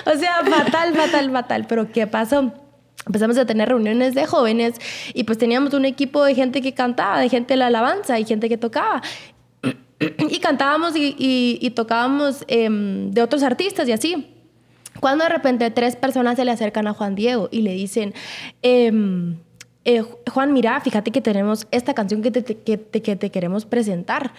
o 0.04 0.16
sea, 0.16 0.44
fatal, 0.44 0.94
fatal, 0.94 1.30
fatal, 1.32 1.66
pero 1.68 1.90
¿qué 1.90 2.06
pasó? 2.06 2.52
empezamos 3.06 3.38
a 3.38 3.46
tener 3.46 3.68
reuniones 3.68 4.16
de 4.16 4.26
jóvenes 4.26 4.74
y 5.14 5.22
pues 5.22 5.38
teníamos 5.38 5.72
un 5.74 5.84
equipo 5.84 6.24
de 6.24 6.34
gente 6.34 6.60
que 6.60 6.74
cantaba, 6.74 7.20
de 7.20 7.28
gente 7.28 7.54
de 7.54 7.58
la 7.58 7.68
alabanza 7.68 8.18
y 8.18 8.24
gente 8.24 8.48
que 8.48 8.58
tocaba. 8.58 9.00
y 10.00 10.40
cantábamos 10.40 10.94
y, 10.96 11.72
tocábamos 11.76 12.44
em, 12.48 13.12
de 13.12 13.22
otros 13.22 13.44
artistas 13.44 13.88
y 13.88 13.92
así. 13.92 14.35
Cuando 15.00 15.24
de 15.24 15.30
repente 15.30 15.70
tres 15.70 15.96
personas 15.96 16.36
se 16.36 16.44
le 16.44 16.50
acercan 16.50 16.86
a 16.86 16.94
Juan 16.94 17.14
Diego 17.14 17.48
y 17.50 17.62
le 17.62 17.72
dicen, 17.72 18.14
em, 18.62 19.38
eh, 19.84 20.02
Juan, 20.32 20.52
mira, 20.52 20.80
fíjate 20.80 21.10
que 21.10 21.20
tenemos 21.20 21.66
esta 21.70 21.94
canción 21.94 22.22
que 22.22 22.30
te, 22.30 22.42
que 22.44 23.16
te 23.16 23.30
queremos 23.30 23.64
presentar. 23.64 24.32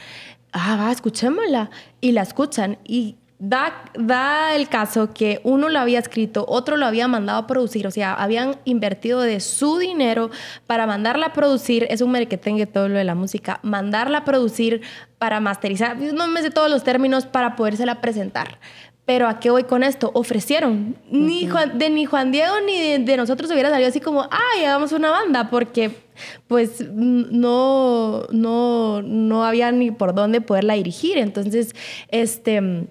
Ah, 0.52 0.78
va, 0.78 0.92
escuchémosla. 0.92 1.70
Y 2.02 2.12
la 2.12 2.22
escuchan 2.22 2.78
y 2.84 3.16
Da, 3.40 4.56
el 4.56 4.68
caso 4.68 5.14
que 5.14 5.42
uno 5.44 5.70
lo 5.70 5.78
había 5.78 6.00
escrito, 6.00 6.44
otro 6.48 6.76
lo 6.76 6.88
había 6.88 7.08
mandado 7.08 7.38
a 7.38 7.46
producir, 7.46 7.86
o 7.86 7.92
sea, 7.92 8.16
habían 8.16 8.56
invertido 8.66 9.22
de 9.22 9.42
su 9.42 9.78
dinero 9.78 10.32
para 10.66 10.88
mandarla 10.88 11.28
a 11.28 11.34
producir, 11.34 11.86
es 11.92 12.02
un 12.02 12.18
tenga 12.42 12.66
todo 12.66 12.90
lo 12.90 12.98
de 12.98 13.04
la 13.04 13.14
música, 13.14 13.60
mandarla 13.62 14.20
a 14.20 14.26
producir 14.26 14.82
para 15.20 15.40
masterizar, 15.40 15.98
no 16.00 16.28
me 16.28 16.42
sé 16.42 16.50
todos 16.50 16.68
los 16.68 16.84
términos 16.84 17.28
para 17.28 17.56
podérsela 17.56 18.02
presentar. 18.02 18.58
Pero 19.08 19.30
¿a 19.30 19.40
qué 19.40 19.50
voy 19.50 19.64
con 19.64 19.84
esto? 19.84 20.12
Ofrecieron. 20.14 20.98
Ni 21.10 21.48
de 21.76 21.90
ni 21.90 22.04
Juan 22.04 22.34
Diego 22.34 22.56
ni 22.66 22.98
de, 23.06 23.16
nosotros 23.16 23.50
hubiera 23.50 23.70
salido 23.70 23.88
así 23.88 24.02
como, 24.02 24.28
ay, 24.30 24.66
hagamos 24.66 24.92
una 24.92 25.12
banda, 25.12 25.50
porque 25.50 25.92
pues 26.48 26.86
no, 26.92 28.28
no, 28.32 29.02
no 29.02 29.46
había 29.46 29.72
ni 29.72 29.92
por 29.92 30.14
dónde 30.14 30.42
poderla 30.42 30.74
dirigir. 30.74 31.18
Entonces, 31.18 31.74
este 32.10 32.90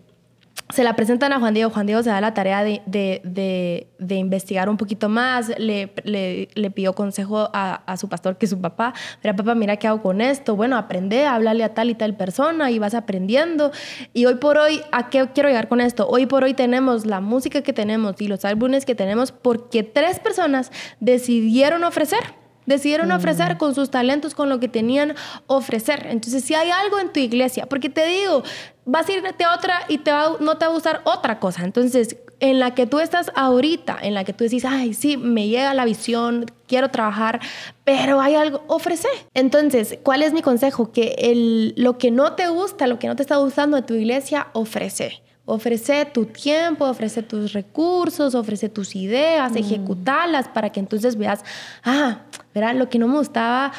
se 0.71 0.83
la 0.83 0.97
presentan 0.97 1.33
a 1.33 1.39
Juan 1.39 1.55
Diego. 1.55 1.71
Juan 1.71 1.87
Diego 1.87 2.03
se 2.03 2.11
da 2.11 2.21
la 2.21 2.35
tarea 2.35 2.65
de, 2.65 2.83
de, 2.87 3.87
de, 3.99 4.15
investigar 4.17 4.69
un 4.69 4.77
poquito 4.77 5.09
más. 5.09 5.53
Le, 5.59 5.93
le, 6.05 6.71
pidió 6.73 6.93
consejo 6.93 7.51
a, 7.53 7.83
a, 7.87 7.97
su 7.97 8.09
pastor, 8.09 8.37
que 8.37 8.47
es 8.47 8.51
su 8.51 8.61
papá. 8.61 8.93
Mira, 9.23 9.37
papá, 9.37 9.55
mira 9.55 9.77
qué 9.77 9.87
hago 9.87 10.03
con 10.03 10.21
esto. 10.21 10.57
Bueno, 10.57 10.77
aprende 10.77 11.25
a 11.25 11.37
hablarle 11.37 11.63
a 11.63 11.73
tal 11.73 11.91
y 11.91 11.95
tal 11.95 12.17
persona 12.17 12.71
y 12.71 12.81
vas 12.81 12.95
aprendiendo. 12.95 13.71
Y 14.13 14.27
hoy 14.27 14.37
por 14.37 14.59
hoy, 14.59 14.83
¿a 14.91 15.09
qué 15.09 15.29
quiero 15.33 15.49
llegar 15.49 15.69
con 15.69 15.81
esto? 15.81 16.09
Hoy 16.09 16.27
por 16.27 16.43
hoy 16.43 16.55
tenemos 16.55 17.07
la 17.07 17.21
música 17.21 17.63
que 17.63 17.73
tenemos 17.73 18.21
y 18.21 18.27
los 18.27 18.45
álbumes 18.45 18.85
que 18.85 18.97
tenemos 18.97 19.31
porque 19.31 19.85
tres 19.85 20.19
personas 20.19 20.73
decidieron 20.99 21.85
ofrecer 21.85 22.21
decidieron 22.67 23.13
ofrecer 23.13 23.55
mm. 23.55 23.59
con 23.59 23.75
sus 23.75 23.91
talentos, 23.91 24.35
con 24.35 24.49
lo 24.49 24.61
que 24.61 24.69
tenían 24.69 25.15
ofrecer. 25.47 26.07
Entonces, 26.11 26.45
si 26.45 26.55
hay 26.55 26.71
algo 26.71 26.99
en 26.99 27.13
tu 27.13 27.21
iglesia, 27.21 27.67
porque 27.67 27.89
te 27.89 28.07
digo, 28.07 28.43
vas 28.85 29.09
a 29.09 29.13
irte 29.13 29.45
a 29.45 29.55
otra 29.55 29.81
y 29.89 29.99
te 29.99 30.11
no 30.41 30.59
te 30.59 30.67
va 30.67 30.71
a 30.71 30.75
gustar 30.75 31.01
otra 31.05 31.39
cosa. 31.41 31.65
Entonces, 31.65 32.17
en 32.41 32.59
la 32.59 32.75
que 32.75 32.87
tú 32.87 33.01
estás 33.01 33.31
ahorita, 33.35 33.99
en 34.03 34.15
la 34.15 34.25
que 34.25 34.33
tú 34.33 34.45
decís, 34.45 34.65
ay, 34.65 34.95
sí, 34.95 35.17
me 35.17 35.49
llega 35.49 35.73
la 35.75 35.85
visión, 35.85 36.47
quiero 36.67 36.91
trabajar, 36.91 37.41
pero 37.85 38.21
hay 38.21 38.35
algo, 38.35 38.63
ofrece. 38.67 39.09
Entonces, 39.35 39.99
¿cuál 40.03 40.23
es 40.23 40.33
mi 40.33 40.43
consejo? 40.43 40.93
Que 40.93 41.15
el, 41.19 41.75
lo 41.77 41.99
que 41.99 42.11
no 42.11 42.35
te 42.35 42.49
gusta, 42.49 42.87
lo 42.87 42.99
que 42.99 43.09
no 43.09 43.17
te 43.17 43.23
está 43.23 43.37
gustando 43.37 43.77
de 43.77 43.83
tu 43.83 43.95
iglesia, 43.95 44.49
ofrece 44.53 45.23
Ofrece 45.49 46.05
tu 46.07 46.27
tiempo, 46.27 46.85
ofrece 46.85 47.23
tus 47.23 47.53
recursos, 47.53 48.35
ofrece 48.35 48.69
tus 48.69 48.97
ideas, 48.97 49.53
mm. 49.53 49.57
ejecutarlas 49.57 50.49
para 50.49 50.71
que 50.71 50.81
entonces 50.81 51.17
veas, 51.17 51.45
ah, 51.85 52.23
verá, 52.53 52.75
lo 52.75 52.89
que 52.89 52.99
no 52.99 53.07
me 53.07 53.17
gustaba, 53.19 53.73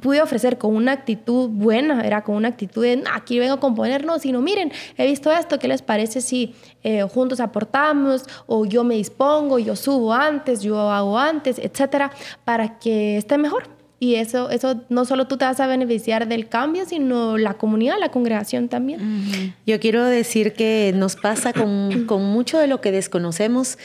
pude 0.00 0.20
ofrecer 0.20 0.58
con 0.58 0.74
una 0.74 0.92
actitud 0.92 1.48
buena, 1.48 2.02
era 2.02 2.24
con 2.24 2.34
una 2.34 2.48
actitud 2.48 2.82
de, 2.82 3.04
aquí 3.14 3.38
vengo 3.38 3.54
a 3.54 3.60
componernos, 3.60 4.22
sino 4.22 4.40
miren, 4.40 4.72
he 4.96 5.06
visto 5.06 5.30
esto, 5.30 5.60
¿qué 5.60 5.68
les 5.68 5.80
parece 5.80 6.20
si 6.20 6.54
eh, 6.82 7.02
juntos 7.02 7.38
aportamos 7.38 8.24
o 8.46 8.66
yo 8.66 8.82
me 8.82 8.96
dispongo, 8.96 9.60
yo 9.60 9.76
subo 9.76 10.12
antes, 10.12 10.60
yo 10.60 10.90
hago 10.90 11.18
antes, 11.18 11.58
etcétera, 11.58 12.10
para 12.44 12.78
que 12.80 13.16
esté 13.16 13.38
mejor? 13.38 13.81
Y 14.02 14.16
eso, 14.16 14.50
eso 14.50 14.80
no 14.88 15.04
solo 15.04 15.28
tú 15.28 15.36
te 15.36 15.44
vas 15.44 15.60
a 15.60 15.68
beneficiar 15.68 16.26
del 16.26 16.48
cambio, 16.48 16.84
sino 16.86 17.38
la 17.38 17.54
comunidad, 17.54 18.00
la 18.00 18.08
congregación 18.08 18.68
también. 18.68 19.54
Yo 19.64 19.78
quiero 19.78 20.04
decir 20.04 20.54
que 20.54 20.92
nos 20.92 21.14
pasa 21.14 21.52
con, 21.52 22.04
con 22.08 22.24
mucho 22.24 22.58
de 22.58 22.66
lo 22.66 22.80
que 22.80 22.90
desconocemos. 22.90 23.78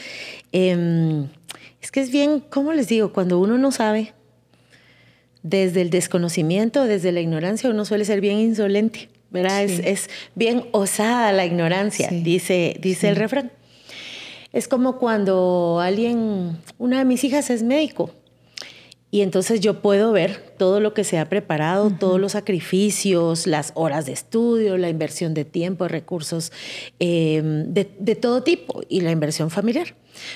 Em, 0.50 1.28
es 1.80 1.92
que 1.92 2.00
es 2.00 2.10
bien, 2.10 2.40
¿cómo 2.40 2.72
les 2.72 2.88
digo? 2.88 3.12
Cuando 3.12 3.38
uno 3.38 3.58
no 3.58 3.70
sabe, 3.70 4.12
desde 5.44 5.82
el 5.82 5.90
desconocimiento, 5.90 6.82
desde 6.82 7.12
la 7.12 7.20
ignorancia, 7.20 7.70
uno 7.70 7.84
suele 7.84 8.04
ser 8.04 8.20
bien 8.20 8.40
insolente, 8.40 9.10
¿verdad? 9.30 9.62
Es, 9.62 9.78
es, 9.78 10.10
bien 10.34 10.64
osada 10.72 11.30
la 11.30 11.46
ignorancia, 11.46 12.08
dice, 12.10 12.76
dice 12.80 13.08
el 13.08 13.14
refrán. 13.14 13.52
Es 14.52 14.66
como 14.66 14.98
cuando 14.98 15.78
alguien, 15.80 16.58
una 16.76 16.98
de 16.98 17.04
mis 17.04 17.22
hijas 17.22 17.50
es 17.50 17.62
médico 17.62 18.10
y 19.10 19.22
entonces 19.22 19.60
yo 19.60 19.80
puedo 19.80 20.12
ver 20.12 20.54
todo 20.58 20.80
lo 20.80 20.92
que 20.92 21.02
se 21.02 21.18
ha 21.18 21.28
preparado, 21.30 21.90
todos 21.90 22.20
los 22.20 22.32
sacrificios, 22.32 23.46
las 23.46 23.72
horas 23.74 24.04
de 24.04 24.12
estudio, 24.12 24.76
la 24.76 24.90
inversión 24.90 25.32
de 25.32 25.46
tiempo, 25.46 25.88
recursos 25.88 26.52
em, 26.98 27.72
de, 27.72 27.84
todo 28.16 28.42
tipo 28.42 28.82
y 28.88 29.00
la 29.00 29.10
inversión 29.10 29.48
familiar. 29.50 29.94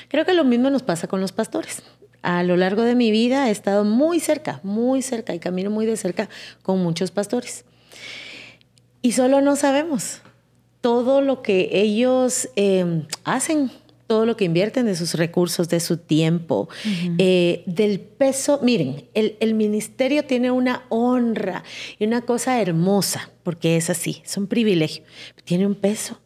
Creo 0.08 0.24
que 0.24 0.32
lo 0.32 0.44
mismo 0.44 0.70
nos 0.70 0.82
pasa 0.82 1.06
con 1.06 1.20
los 1.20 1.32
pastores. 1.32 1.82
A 2.22 2.42
lo 2.44 2.56
largo 2.56 2.82
de 2.82 2.94
mi 2.94 3.10
vida 3.10 3.48
he 3.48 3.50
estado 3.50 3.84
muy 3.84 4.20
cerca, 4.20 4.60
muy 4.62 5.02
cerca 5.02 5.34
y 5.34 5.38
camino 5.38 5.70
muy 5.70 5.84
de 5.84 5.96
cerca 5.98 6.30
con 6.62 6.82
muchos 6.82 7.10
pastores. 7.10 7.66
Y 9.02 9.12
solo 9.12 9.42
no 9.42 9.56
sabemos 9.56 10.22
todo 10.80 11.20
lo 11.20 11.42
que 11.42 11.68
ellos 11.72 12.48
em, 12.56 13.06
hacen 13.24 13.70
todo 14.12 14.26
lo 14.26 14.36
que 14.36 14.44
invierten 14.44 14.84
de 14.84 14.94
sus 14.94 15.14
recursos, 15.14 15.70
de 15.70 15.80
su 15.80 15.96
tiempo, 15.96 16.68
eh, 17.16 17.62
del 17.64 17.98
peso. 17.98 18.60
Miren, 18.62 19.08
el, 19.14 19.38
el, 19.40 19.54
ministerio 19.54 20.26
tiene 20.26 20.50
una 20.50 20.84
honra 20.90 21.64
y 21.98 22.04
una 22.04 22.20
cosa 22.20 22.60
hermosa, 22.60 23.30
porque 23.42 23.78
es 23.78 23.88
así, 23.88 24.20
es 24.22 24.36
un 24.36 24.48
privilegio, 24.48 25.02
tiene 25.46 25.66
un 25.66 25.74
peso 25.74 26.20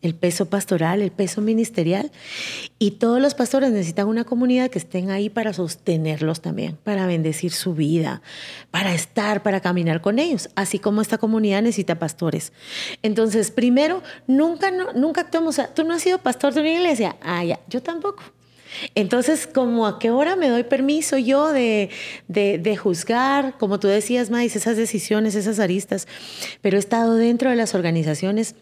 el 0.00 0.14
peso 0.14 0.46
pastoral, 0.46 1.02
el 1.02 1.10
peso 1.10 1.40
ministerial. 1.40 2.10
Y 2.78 2.92
todos 2.92 3.20
los 3.20 3.34
pastores 3.34 3.70
necesitan 3.70 4.06
una 4.06 4.24
comunidad 4.24 4.70
que 4.70 4.78
estén 4.78 5.10
ahí 5.10 5.28
para 5.28 5.52
sostenerlos 5.52 6.40
también, 6.40 6.76
para 6.84 7.06
bendecir 7.06 7.52
su 7.52 7.74
vida, 7.74 8.22
para 8.70 8.94
estar, 8.94 9.42
para 9.42 9.60
caminar 9.60 10.00
con 10.00 10.18
ellos, 10.18 10.48
así 10.54 10.78
como 10.78 11.02
esta 11.02 11.18
comunidad 11.18 11.62
necesita 11.62 11.98
pastores. 11.98 12.52
Entonces, 13.02 13.50
primero, 13.50 14.02
nunca, 14.26 14.70
nunca 14.94 15.22
actuamos, 15.22 15.60
tú 15.74 15.84
no 15.84 15.94
has 15.94 16.02
sido 16.02 16.18
pastor 16.18 16.54
de 16.54 16.60
una 16.60 16.72
iglesia, 16.72 17.16
ah, 17.22 17.44
ya, 17.44 17.60
yo 17.68 17.82
tampoco. 17.82 18.22
Entonces, 18.94 19.46
como 19.46 19.86
a 19.86 19.98
qué 19.98 20.10
hora 20.10 20.36
me 20.36 20.48
doy 20.48 20.62
permiso 20.62 21.16
yo 21.16 21.52
de, 21.52 21.90
de, 22.28 22.58
de 22.58 22.76
juzgar, 22.76 23.56
como 23.58 23.80
tú 23.80 23.88
decías, 23.88 24.30
Mais, 24.30 24.56
esas 24.56 24.76
decisiones, 24.76 25.34
esas 25.34 25.58
aristas, 25.58 26.06
pero 26.60 26.76
he 26.76 26.80
estado 26.80 27.14
dentro 27.14 27.50
de 27.50 27.56
las 27.56 27.74
organizaciones 27.74 28.54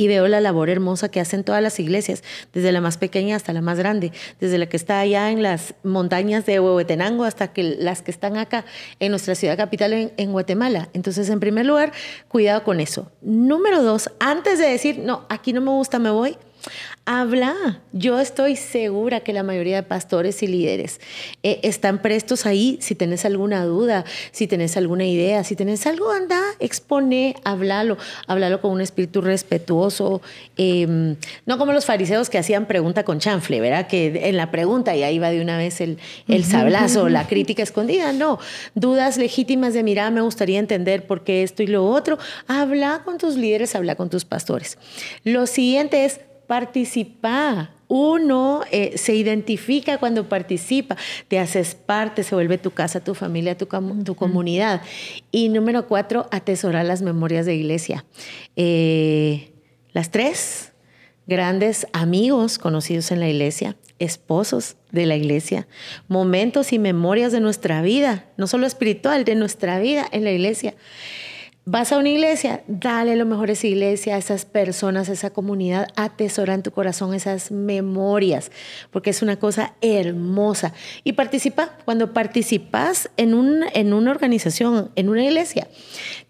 y 0.00 0.08
veo 0.08 0.28
la 0.28 0.40
labor 0.40 0.70
hermosa 0.70 1.10
que 1.10 1.20
hacen 1.20 1.44
todas 1.44 1.62
las 1.62 1.78
iglesias, 1.78 2.24
desde 2.54 2.72
la 2.72 2.80
más 2.80 2.96
pequeña 2.96 3.36
hasta 3.36 3.52
la 3.52 3.60
más 3.60 3.76
grande, 3.76 4.12
desde 4.40 4.56
la 4.56 4.64
que 4.66 4.78
está 4.78 4.98
allá 4.98 5.30
en 5.30 5.42
las 5.42 5.74
montañas 5.84 6.46
de 6.46 6.58
Huehuetenango 6.58 7.24
hasta 7.24 7.52
que 7.52 7.76
las 7.78 8.00
que 8.00 8.10
están 8.10 8.38
acá 8.38 8.64
en 8.98 9.10
nuestra 9.10 9.34
ciudad 9.34 9.58
capital 9.58 9.92
en, 9.92 10.10
en, 10.16 10.32
Guatemala. 10.32 10.88
Entonces, 10.94 11.28
en 11.28 11.38
primer 11.38 11.66
lugar, 11.66 11.92
cuidado 12.28 12.64
con 12.64 12.80
eso. 12.80 13.12
Número 13.20 13.82
dos, 13.82 14.10
antes 14.20 14.58
de 14.58 14.70
decir, 14.70 15.00
no, 15.00 15.26
aquí 15.28 15.52
no 15.52 15.60
me 15.60 15.70
gusta, 15.70 15.98
me 15.98 16.08
voy, 16.08 16.38
Habla. 17.06 17.80
Yo 17.92 18.20
estoy 18.20 18.54
segura 18.54 19.20
que 19.20 19.32
la 19.32 19.42
mayoría 19.42 19.76
de 19.76 19.82
pastores 19.82 20.42
y 20.42 20.46
líderes 20.46 21.00
eh, 21.42 21.58
están 21.64 22.02
prestos 22.02 22.46
ahí. 22.46 22.78
Si 22.80 22.94
tenés 22.94 23.24
alguna 23.24 23.64
duda, 23.64 24.04
si 24.30 24.46
tenés 24.46 24.76
alguna 24.76 25.04
idea, 25.04 25.42
si 25.42 25.56
tenés 25.56 25.86
algo, 25.86 26.12
anda, 26.12 26.40
expone, 26.60 27.34
háblalo. 27.42 27.96
Háblalo 28.26 28.60
con 28.60 28.72
un 28.72 28.80
espíritu 28.80 29.22
respetuoso. 29.22 30.22
Em, 30.56 31.16
no 31.46 31.58
como 31.58 31.72
los 31.72 31.84
fariseos 31.84 32.30
que 32.30 32.38
hacían 32.38 32.66
pregunta 32.66 33.04
con 33.04 33.18
chanfle, 33.18 33.60
¿verdad? 33.60 33.88
Que 33.88 34.28
en 34.28 34.36
la 34.36 34.50
pregunta 34.50 34.94
y 34.94 35.02
ahí 35.02 35.18
va 35.18 35.30
de 35.30 35.40
una 35.40 35.58
vez 35.58 35.80
el, 35.80 35.98
el 36.28 36.44
sablazo, 36.44 37.08
la 37.08 37.26
crítica 37.28 37.62
escondida. 37.62 38.12
No, 38.12 38.38
dudas 38.74 39.16
legítimas 39.16 39.74
de, 39.74 39.82
mira, 39.82 40.10
me 40.10 40.20
gustaría 40.20 40.58
entender 40.58 41.06
por 41.06 41.24
qué 41.24 41.42
esto 41.42 41.62
y 41.62 41.66
lo 41.66 41.86
otro. 41.86 42.18
Habla 42.46 43.02
con 43.04 43.18
tus 43.18 43.36
líderes, 43.36 43.74
habla 43.74 43.96
con 43.96 44.10
tus 44.10 44.24
pastores. 44.24 44.78
Lo 45.24 45.46
siguiente 45.46 46.04
es 46.04 46.20
participa. 46.50 47.70
Uno 47.86 48.62
eh, 48.72 48.98
se 48.98 49.14
identifica 49.14 49.98
cuando 49.98 50.28
participa, 50.28 50.96
te 51.28 51.38
haces 51.38 51.76
parte, 51.76 52.24
se 52.24 52.34
vuelve 52.34 52.58
tu 52.58 52.72
casa, 52.72 52.98
tu 52.98 53.14
familia, 53.14 53.56
tu, 53.56 53.68
tu 54.04 54.16
comunidad. 54.16 54.82
Y 55.30 55.48
número 55.48 55.86
cuatro, 55.86 56.26
atesorar 56.32 56.84
las 56.86 57.02
memorias 57.02 57.46
de 57.46 57.54
iglesia. 57.54 58.04
Eh, 58.56 59.52
las 59.92 60.10
tres, 60.10 60.72
grandes 61.28 61.86
amigos 61.92 62.58
conocidos 62.58 63.12
en 63.12 63.20
la 63.20 63.28
iglesia, 63.28 63.76
esposos 64.00 64.74
de 64.90 65.06
la 65.06 65.14
iglesia, 65.14 65.68
momentos 66.08 66.72
y 66.72 66.80
memorias 66.80 67.30
de 67.30 67.38
nuestra 67.38 67.80
vida, 67.80 68.24
no 68.36 68.48
solo 68.48 68.66
espiritual, 68.66 69.22
de 69.22 69.36
nuestra 69.36 69.78
vida 69.78 70.04
en 70.10 70.24
la 70.24 70.32
iglesia. 70.32 70.74
Vas 71.72 71.92
a 71.92 71.98
una 71.98 72.08
iglesia, 72.08 72.64
dale 72.66 73.14
lo 73.14 73.24
mejor 73.24 73.48
a 73.48 73.52
esa 73.52 73.68
iglesia, 73.68 74.16
a 74.16 74.18
esas 74.18 74.44
personas, 74.44 75.08
a 75.08 75.12
esa 75.12 75.30
comunidad, 75.30 75.86
atesora 75.94 76.54
en 76.54 76.64
tu 76.64 76.72
corazón 76.72 77.14
esas 77.14 77.52
memorias, 77.52 78.50
porque 78.90 79.10
es 79.10 79.22
una 79.22 79.36
cosa 79.38 79.74
hermosa. 79.80 80.72
Y 81.04 81.12
participa, 81.12 81.78
cuando 81.84 82.12
participas 82.12 83.08
en, 83.16 83.34
un, 83.34 83.62
en 83.72 83.92
una 83.92 84.10
organización, 84.10 84.90
en 84.96 85.10
una 85.10 85.22
iglesia, 85.22 85.68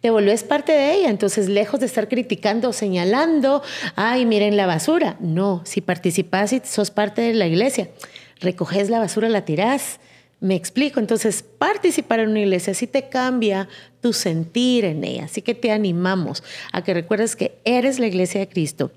te 0.02 0.10
volvés 0.10 0.44
parte 0.44 0.72
de 0.72 0.92
ella. 0.92 1.08
Entonces, 1.08 1.48
lejos 1.48 1.80
de 1.80 1.86
estar 1.86 2.06
criticando, 2.08 2.74
señalando, 2.74 3.62
ay, 3.96 4.26
miren 4.26 4.58
la 4.58 4.66
basura. 4.66 5.16
No, 5.20 5.62
si 5.64 5.80
participas 5.80 6.52
y 6.52 6.60
sos 6.62 6.90
parte 6.90 7.22
de 7.22 7.32
la 7.32 7.46
iglesia, 7.46 7.88
recoges 8.40 8.90
la 8.90 8.98
basura, 8.98 9.30
la 9.30 9.46
tirás 9.46 10.00
me 10.40 10.54
explico, 10.54 11.00
entonces 11.00 11.42
participar 11.42 12.20
en 12.20 12.30
una 12.30 12.40
iglesia 12.40 12.72
sí 12.72 12.86
te 12.86 13.10
cambia 13.10 13.68
tu 14.00 14.12
sentir 14.12 14.84
en 14.84 15.04
ella, 15.04 15.24
así 15.24 15.42
que 15.42 15.54
te 15.54 15.70
animamos 15.70 16.42
a 16.72 16.82
que 16.82 16.94
recuerdes 16.94 17.36
que 17.36 17.58
eres 17.64 17.98
la 17.98 18.06
iglesia 18.06 18.40
de 18.40 18.48
Cristo. 18.48 18.90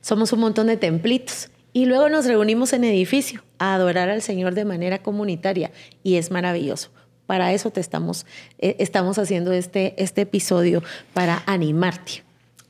Somos 0.00 0.32
un 0.32 0.40
montón 0.40 0.66
de 0.66 0.76
templitos 0.76 1.50
y 1.72 1.86
luego 1.86 2.08
nos 2.08 2.26
reunimos 2.26 2.72
en 2.72 2.84
edificio 2.84 3.42
a 3.58 3.74
adorar 3.74 4.10
al 4.10 4.22
Señor 4.22 4.54
de 4.54 4.64
manera 4.64 5.02
comunitaria 5.02 5.70
y 6.02 6.16
es 6.16 6.30
maravilloso. 6.30 6.90
Para 7.26 7.52
eso 7.52 7.70
te 7.70 7.80
estamos, 7.80 8.26
eh, 8.58 8.76
estamos 8.78 9.18
haciendo 9.18 9.52
este, 9.52 9.94
este 9.96 10.22
episodio, 10.22 10.82
para 11.14 11.42
animarte. 11.46 12.24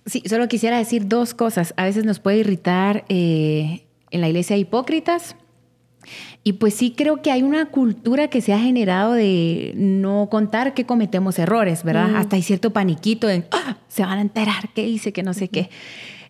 Sí, 0.07 0.23
solo 0.27 0.47
quisiera 0.49 0.79
decir 0.79 1.09
dos 1.09 1.35
cosas. 1.35 1.75
A 1.77 1.85
veces 1.85 2.05
nos 2.05 2.21
puede 2.21 2.39
irritar 2.39 3.05
eh, 3.09 3.85
en 4.11 4.21
la 4.21 4.29
iglesia 4.29 4.57
hipócritas 4.57 5.37
y 6.45 6.55
pues 6.55 6.75
sí 6.75 6.93
creo 6.97 7.23
que 7.23 7.31
hay 7.31 7.43
una 7.43 7.67
cultura 7.67 8.29
que 8.29 8.41
se 8.41 8.53
ha 8.53 8.59
generado 8.59 9.13
de 9.13 9.73
no 9.77 10.29
contar 10.31 10.75
que 10.75 10.85
cometemos 10.87 11.39
errores, 11.39 11.85
¿verdad? 11.85 12.17
Hasta 12.17 12.37
hay 12.37 12.43
cierto 12.43 12.73
paniquito 12.73 13.27
de, 13.27 13.45
ah, 13.53 13.77
se 13.89 14.03
van 14.03 14.19
a 14.19 14.23
enterar 14.23 14.71
qué 14.75 14.87
hice, 14.87 15.13
que 15.13 15.23
no 15.23 15.35
sé 15.35 15.49
qué. 15.49 15.71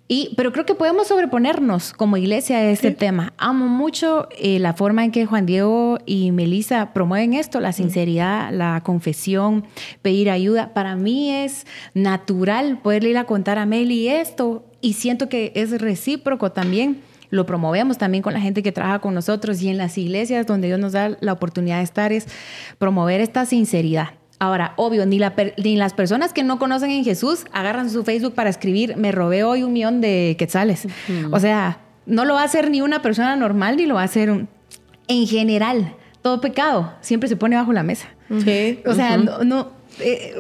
Y, 0.09 0.35
pero 0.37 0.53
creo 0.53 0.67
que 0.67 0.75
podemos 0.75 1.07
sobreponernos 1.07 1.95
como 1.95 2.19
iglesia 2.19 2.59
a 2.59 2.71
este 2.71 2.91
tema. 2.91 3.33
Amo 3.39 3.69
mucho 3.69 4.29
eh, 4.37 4.59
la 4.59 4.75
forma 4.75 5.05
en 5.05 5.11
que 5.11 5.25
Juan 5.25 5.47
Diego 5.47 5.99
y 6.05 6.33
Melissa 6.33 6.93
promueven 6.93 7.33
esto, 7.33 7.61
la 7.61 7.73
sinceridad, 7.73 8.53
la 8.53 8.83
confesión, 8.83 9.65
pedir 10.03 10.29
ayuda. 10.29 10.75
Para 10.75 10.97
mí 10.97 11.31
es 11.31 11.67
natural 11.95 12.81
poderle 12.83 13.11
ir 13.11 13.17
a 13.17 13.25
contar 13.25 13.57
a 13.57 13.65
Meli 13.65 14.09
esto 14.09 14.67
y 14.83 14.95
siento 14.95 15.31
que 15.31 15.53
es 15.55 15.81
recíproco 15.81 16.53
también 16.53 17.01
lo 17.33 17.47
promovemos 17.47 17.97
también 17.97 18.23
con 18.23 18.35
la 18.35 18.41
gente 18.41 18.63
que 18.63 18.73
trabaja 18.73 18.99
con 18.99 19.15
nosotros 19.15 19.63
y 19.63 19.71
en 19.71 19.79
las 19.79 19.97
iglesias 19.97 20.47
donde 20.47 20.69
Dios 20.69 20.79
nos 20.79 20.93
da 20.93 21.17
la 21.21 21.33
oportunidad 21.33 21.79
de 21.79 21.85
estar 21.85 22.13
es 22.13 22.27
promover 22.79 23.23
esta 23.23 23.47
sinceridad. 23.47 24.11
Ahora, 24.39 24.75
obvio, 24.77 25.07
ni, 25.07 25.19
ni 25.57 25.77
las 25.77 25.95
personas 25.95 26.35
que 26.35 26.43
no 26.43 26.59
conocen 26.59 26.91
en 26.91 27.05
Jesús 27.05 27.47
agarran 27.53 27.89
su 27.89 28.05
Facebook 28.05 28.35
para 28.35 28.51
escribir, 28.51 28.99
me 28.99 29.13
robé 29.13 29.45
hoy 29.45 29.63
un 29.63 29.73
millón 29.73 30.03
de 30.03 30.37
quetzales. 30.39 30.87
O 31.31 31.41
sea, 31.41 31.79
no 32.05 32.27
lo 32.27 32.35
va 32.35 32.43
a 32.43 32.45
hacer 32.45 32.71
ni 32.71 32.83
una 32.83 33.01
persona 33.01 33.35
normal, 33.35 33.79
ni 33.79 33.87
lo 33.87 33.95
va 33.95 34.03
a 34.03 34.05
hacer 34.05 34.29
en 35.09 35.27
general. 35.27 35.95
Todo 36.21 36.43
pecado 36.43 36.93
siempre 37.01 37.31
se 37.31 37.37
pone 37.37 37.57
bajo 37.57 37.73
la 37.73 37.83
mesa. 37.83 38.09
Sí. 38.45 38.81
O 38.85 38.93
sea, 38.93 39.17
no, 39.17 39.71
eh, 40.01 40.35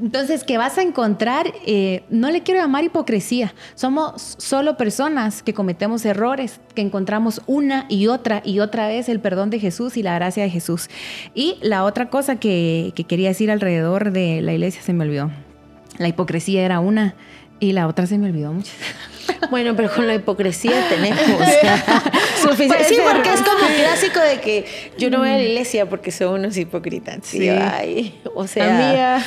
Entonces, 0.00 0.44
que 0.44 0.58
vas 0.58 0.78
a 0.78 0.82
encontrar, 0.82 1.52
eh, 1.66 2.02
no 2.10 2.30
le 2.30 2.42
quiero 2.42 2.60
llamar 2.60 2.84
hipocresía, 2.84 3.54
somos 3.74 4.36
solo 4.38 4.76
personas 4.76 5.42
que 5.42 5.54
cometemos 5.54 6.04
errores, 6.04 6.60
que 6.74 6.82
encontramos 6.82 7.42
una 7.46 7.86
y 7.88 8.06
otra 8.06 8.42
y 8.44 8.60
otra 8.60 8.86
vez 8.86 9.08
el 9.08 9.20
perdón 9.20 9.50
de 9.50 9.58
Jesús 9.58 9.96
y 9.96 10.02
la 10.02 10.14
gracia 10.14 10.42
de 10.42 10.50
Jesús. 10.50 10.88
Y 11.34 11.58
la 11.62 11.84
otra 11.84 12.10
cosa 12.10 12.36
que, 12.36 12.92
que 12.94 13.04
quería 13.04 13.28
decir 13.28 13.50
alrededor 13.50 14.12
de 14.12 14.40
la 14.42 14.52
iglesia 14.52 14.82
se 14.82 14.92
me 14.92 15.04
olvidó. 15.04 15.30
La 15.98 16.08
hipocresía 16.08 16.64
era 16.64 16.80
una 16.80 17.14
y 17.60 17.72
la 17.72 17.86
otra 17.88 18.06
se 18.06 18.18
me 18.18 18.26
olvidó 18.26 18.52
mucho. 18.52 18.72
Bueno, 19.50 19.74
pero 19.76 19.90
con 19.90 20.06
la 20.06 20.14
hipocresía 20.14 20.88
tenemos 20.88 21.20
suficiente. 22.42 22.84
Sí, 22.84 22.96
porque 23.02 23.32
es 23.32 23.40
como 23.40 23.66
clásico 23.76 24.20
de 24.20 24.40
que 24.40 24.64
yo 24.98 25.10
no 25.10 25.18
voy 25.18 25.30
a 25.30 25.36
la 25.36 25.42
iglesia 25.42 25.88
porque 25.88 26.10
son 26.10 26.40
unos 26.40 26.56
hipócritas. 26.56 27.18
Sí. 27.22 27.48
o 28.34 28.46
sea, 28.46 29.24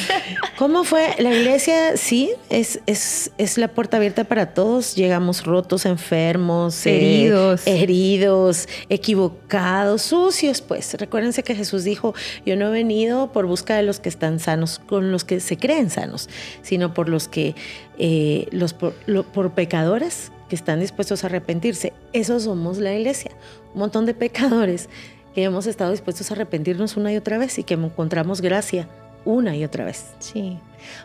¿cómo 0.58 0.84
fue? 0.84 1.14
La 1.18 1.34
iglesia, 1.34 1.96
sí, 1.96 2.30
es, 2.50 2.80
es, 2.86 3.32
es, 3.38 3.58
la 3.58 3.68
puerta 3.68 3.96
abierta 3.96 4.24
para 4.24 4.54
todos. 4.54 4.94
Llegamos 4.94 5.44
rotos, 5.44 5.86
enfermos, 5.86 6.86
eh, 6.86 6.96
heridos, 6.96 7.66
heridos, 7.66 8.68
equivocados, 8.88 10.02
sucios. 10.02 10.60
Pues 10.60 10.94
recuérdense 10.94 11.42
que 11.42 11.54
Jesús 11.54 11.84
dijo: 11.84 12.14
Yo 12.46 12.56
no 12.56 12.68
he 12.68 12.70
venido 12.70 13.32
por 13.32 13.46
busca 13.46 13.76
de 13.76 13.82
los 13.82 14.00
que 14.00 14.08
están 14.08 14.40
sanos, 14.40 14.80
con 14.86 15.10
los 15.10 15.24
que 15.24 15.40
se 15.40 15.56
creen 15.56 15.90
sanos, 15.90 16.28
sino 16.62 16.94
por 16.94 17.08
los 17.08 17.28
que 17.28 17.54
eh, 17.98 18.48
los 18.50 18.74
por, 18.74 18.94
pecadores 19.52 20.32
que 20.48 20.56
están 20.56 20.80
dispuestos 20.80 21.24
a 21.24 21.28
arrepentirse. 21.28 21.92
Eso 22.12 22.38
somos 22.40 22.78
la 22.78 22.94
iglesia. 22.94 23.32
Un 23.74 23.80
montón 23.80 24.06
de 24.06 24.14
pecadores 24.14 24.88
que 25.34 25.42
hemos 25.44 25.66
estado 25.66 25.90
dispuestos 25.90 26.30
a 26.30 26.34
arrepentirnos 26.34 26.96
una 26.96 27.12
y 27.12 27.16
otra 27.16 27.38
vez 27.38 27.58
y 27.58 27.64
que 27.64 27.74
encontramos 27.74 28.40
gracia 28.40 28.88
una 29.24 29.56
y 29.56 29.64
otra 29.64 29.84
vez. 29.84 30.14
Sí. 30.18 30.58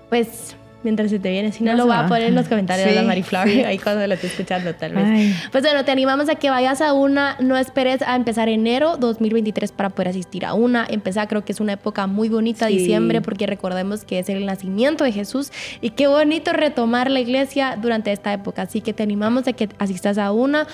Pues 0.10 0.56
mientras 0.84 1.10
se 1.10 1.20
te 1.20 1.30
viene. 1.30 1.52
Si 1.52 1.64
no, 1.64 1.74
lo 1.74 1.88
va 1.88 2.02
a 2.02 2.08
poner 2.08 2.24
en 2.24 2.36
los 2.36 2.48
comentarios 2.48 2.88
de 2.88 2.96
la 2.96 3.04
Mariflower, 3.04 3.66
ahí 3.66 3.78
cuando 3.78 4.06
lo 4.06 4.14
esté 4.14 4.28
escuchando 4.28 4.74
tal 4.76 4.94
vez. 4.94 5.36
Pues 5.52 5.64
bueno, 5.64 5.84
te 5.86 5.92
animamos 5.92 6.30
a 6.30 6.36
que 6.36 6.50
vayas 6.50 6.82
a 6.82 6.94
una, 6.94 7.36
no 7.40 7.58
esperes 7.58 8.02
a 8.02 8.16
empezar 8.16 8.50
enero 8.50 8.98
2023 8.98 9.72
para 9.72 9.90
poder 9.90 10.10
asistir 10.10 10.46
a 10.46 10.54
una. 10.54 10.86
Empezar 10.90 11.28
creo 11.28 11.44
que 11.44 11.52
es 11.52 11.60
una 11.60 11.74
época 11.74 12.08
muy 12.08 12.30
bonita, 12.30 12.68
diciembre, 12.68 13.22
porque 13.22 13.46
recordemos 13.46 14.04
que 14.04 14.20
es 14.20 14.30
el 14.30 14.46
nacimiento 14.46 15.04
de 15.04 15.12
Jesús 15.12 15.52
y 15.82 15.92
qué 15.92 16.08
bonito 16.08 16.54
retomar 16.54 17.10
la 17.12 17.20
iglesia 17.20 17.78
durante 17.80 18.12
esta 18.12 18.34
época. 18.34 18.64
Así 18.64 18.82
que 18.82 18.94
te 18.94 19.04
animamos 19.04 19.48
a 19.48 19.54
que 19.54 19.70
asistas 19.80 20.18
a 20.18 20.32
una 20.32 20.68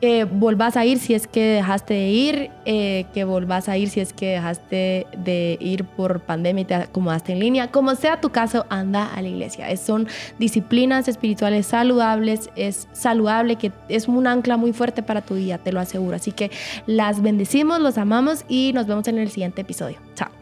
que 0.00 0.24
volvás 0.24 0.76
a 0.76 0.84
ir 0.84 0.98
si 0.98 1.14
es 1.14 1.26
que 1.26 1.40
dejaste 1.40 1.94
de 1.94 2.08
ir, 2.08 2.50
eh, 2.64 3.06
que 3.14 3.24
volvás 3.24 3.68
a 3.68 3.76
ir 3.76 3.88
si 3.88 4.00
es 4.00 4.12
que 4.12 4.32
dejaste 4.32 5.06
de 5.16 5.56
ir 5.60 5.84
por 5.84 6.20
pandemia 6.20 6.62
y 6.62 6.64
te 6.64 6.74
acomodaste 6.74 7.32
en 7.32 7.40
línea. 7.40 7.70
Como 7.70 7.94
sea 7.94 8.20
tu 8.20 8.30
caso, 8.30 8.66
anda 8.68 9.06
a 9.06 9.22
la 9.22 9.28
iglesia. 9.28 9.70
Es, 9.70 9.80
son 9.80 10.08
disciplinas 10.38 11.08
espirituales 11.08 11.66
saludables, 11.66 12.50
es 12.56 12.88
saludable, 12.92 13.56
que 13.56 13.72
es 13.88 14.08
un 14.08 14.26
ancla 14.26 14.56
muy 14.56 14.72
fuerte 14.72 15.02
para 15.02 15.22
tu 15.22 15.34
día, 15.34 15.58
te 15.58 15.72
lo 15.72 15.80
aseguro. 15.80 16.16
Así 16.16 16.32
que 16.32 16.50
las 16.86 17.22
bendecimos, 17.22 17.80
los 17.80 17.98
amamos 17.98 18.44
y 18.48 18.72
nos 18.74 18.86
vemos 18.86 19.08
en 19.08 19.18
el 19.18 19.30
siguiente 19.30 19.62
episodio. 19.62 19.98
Chao. 20.14 20.35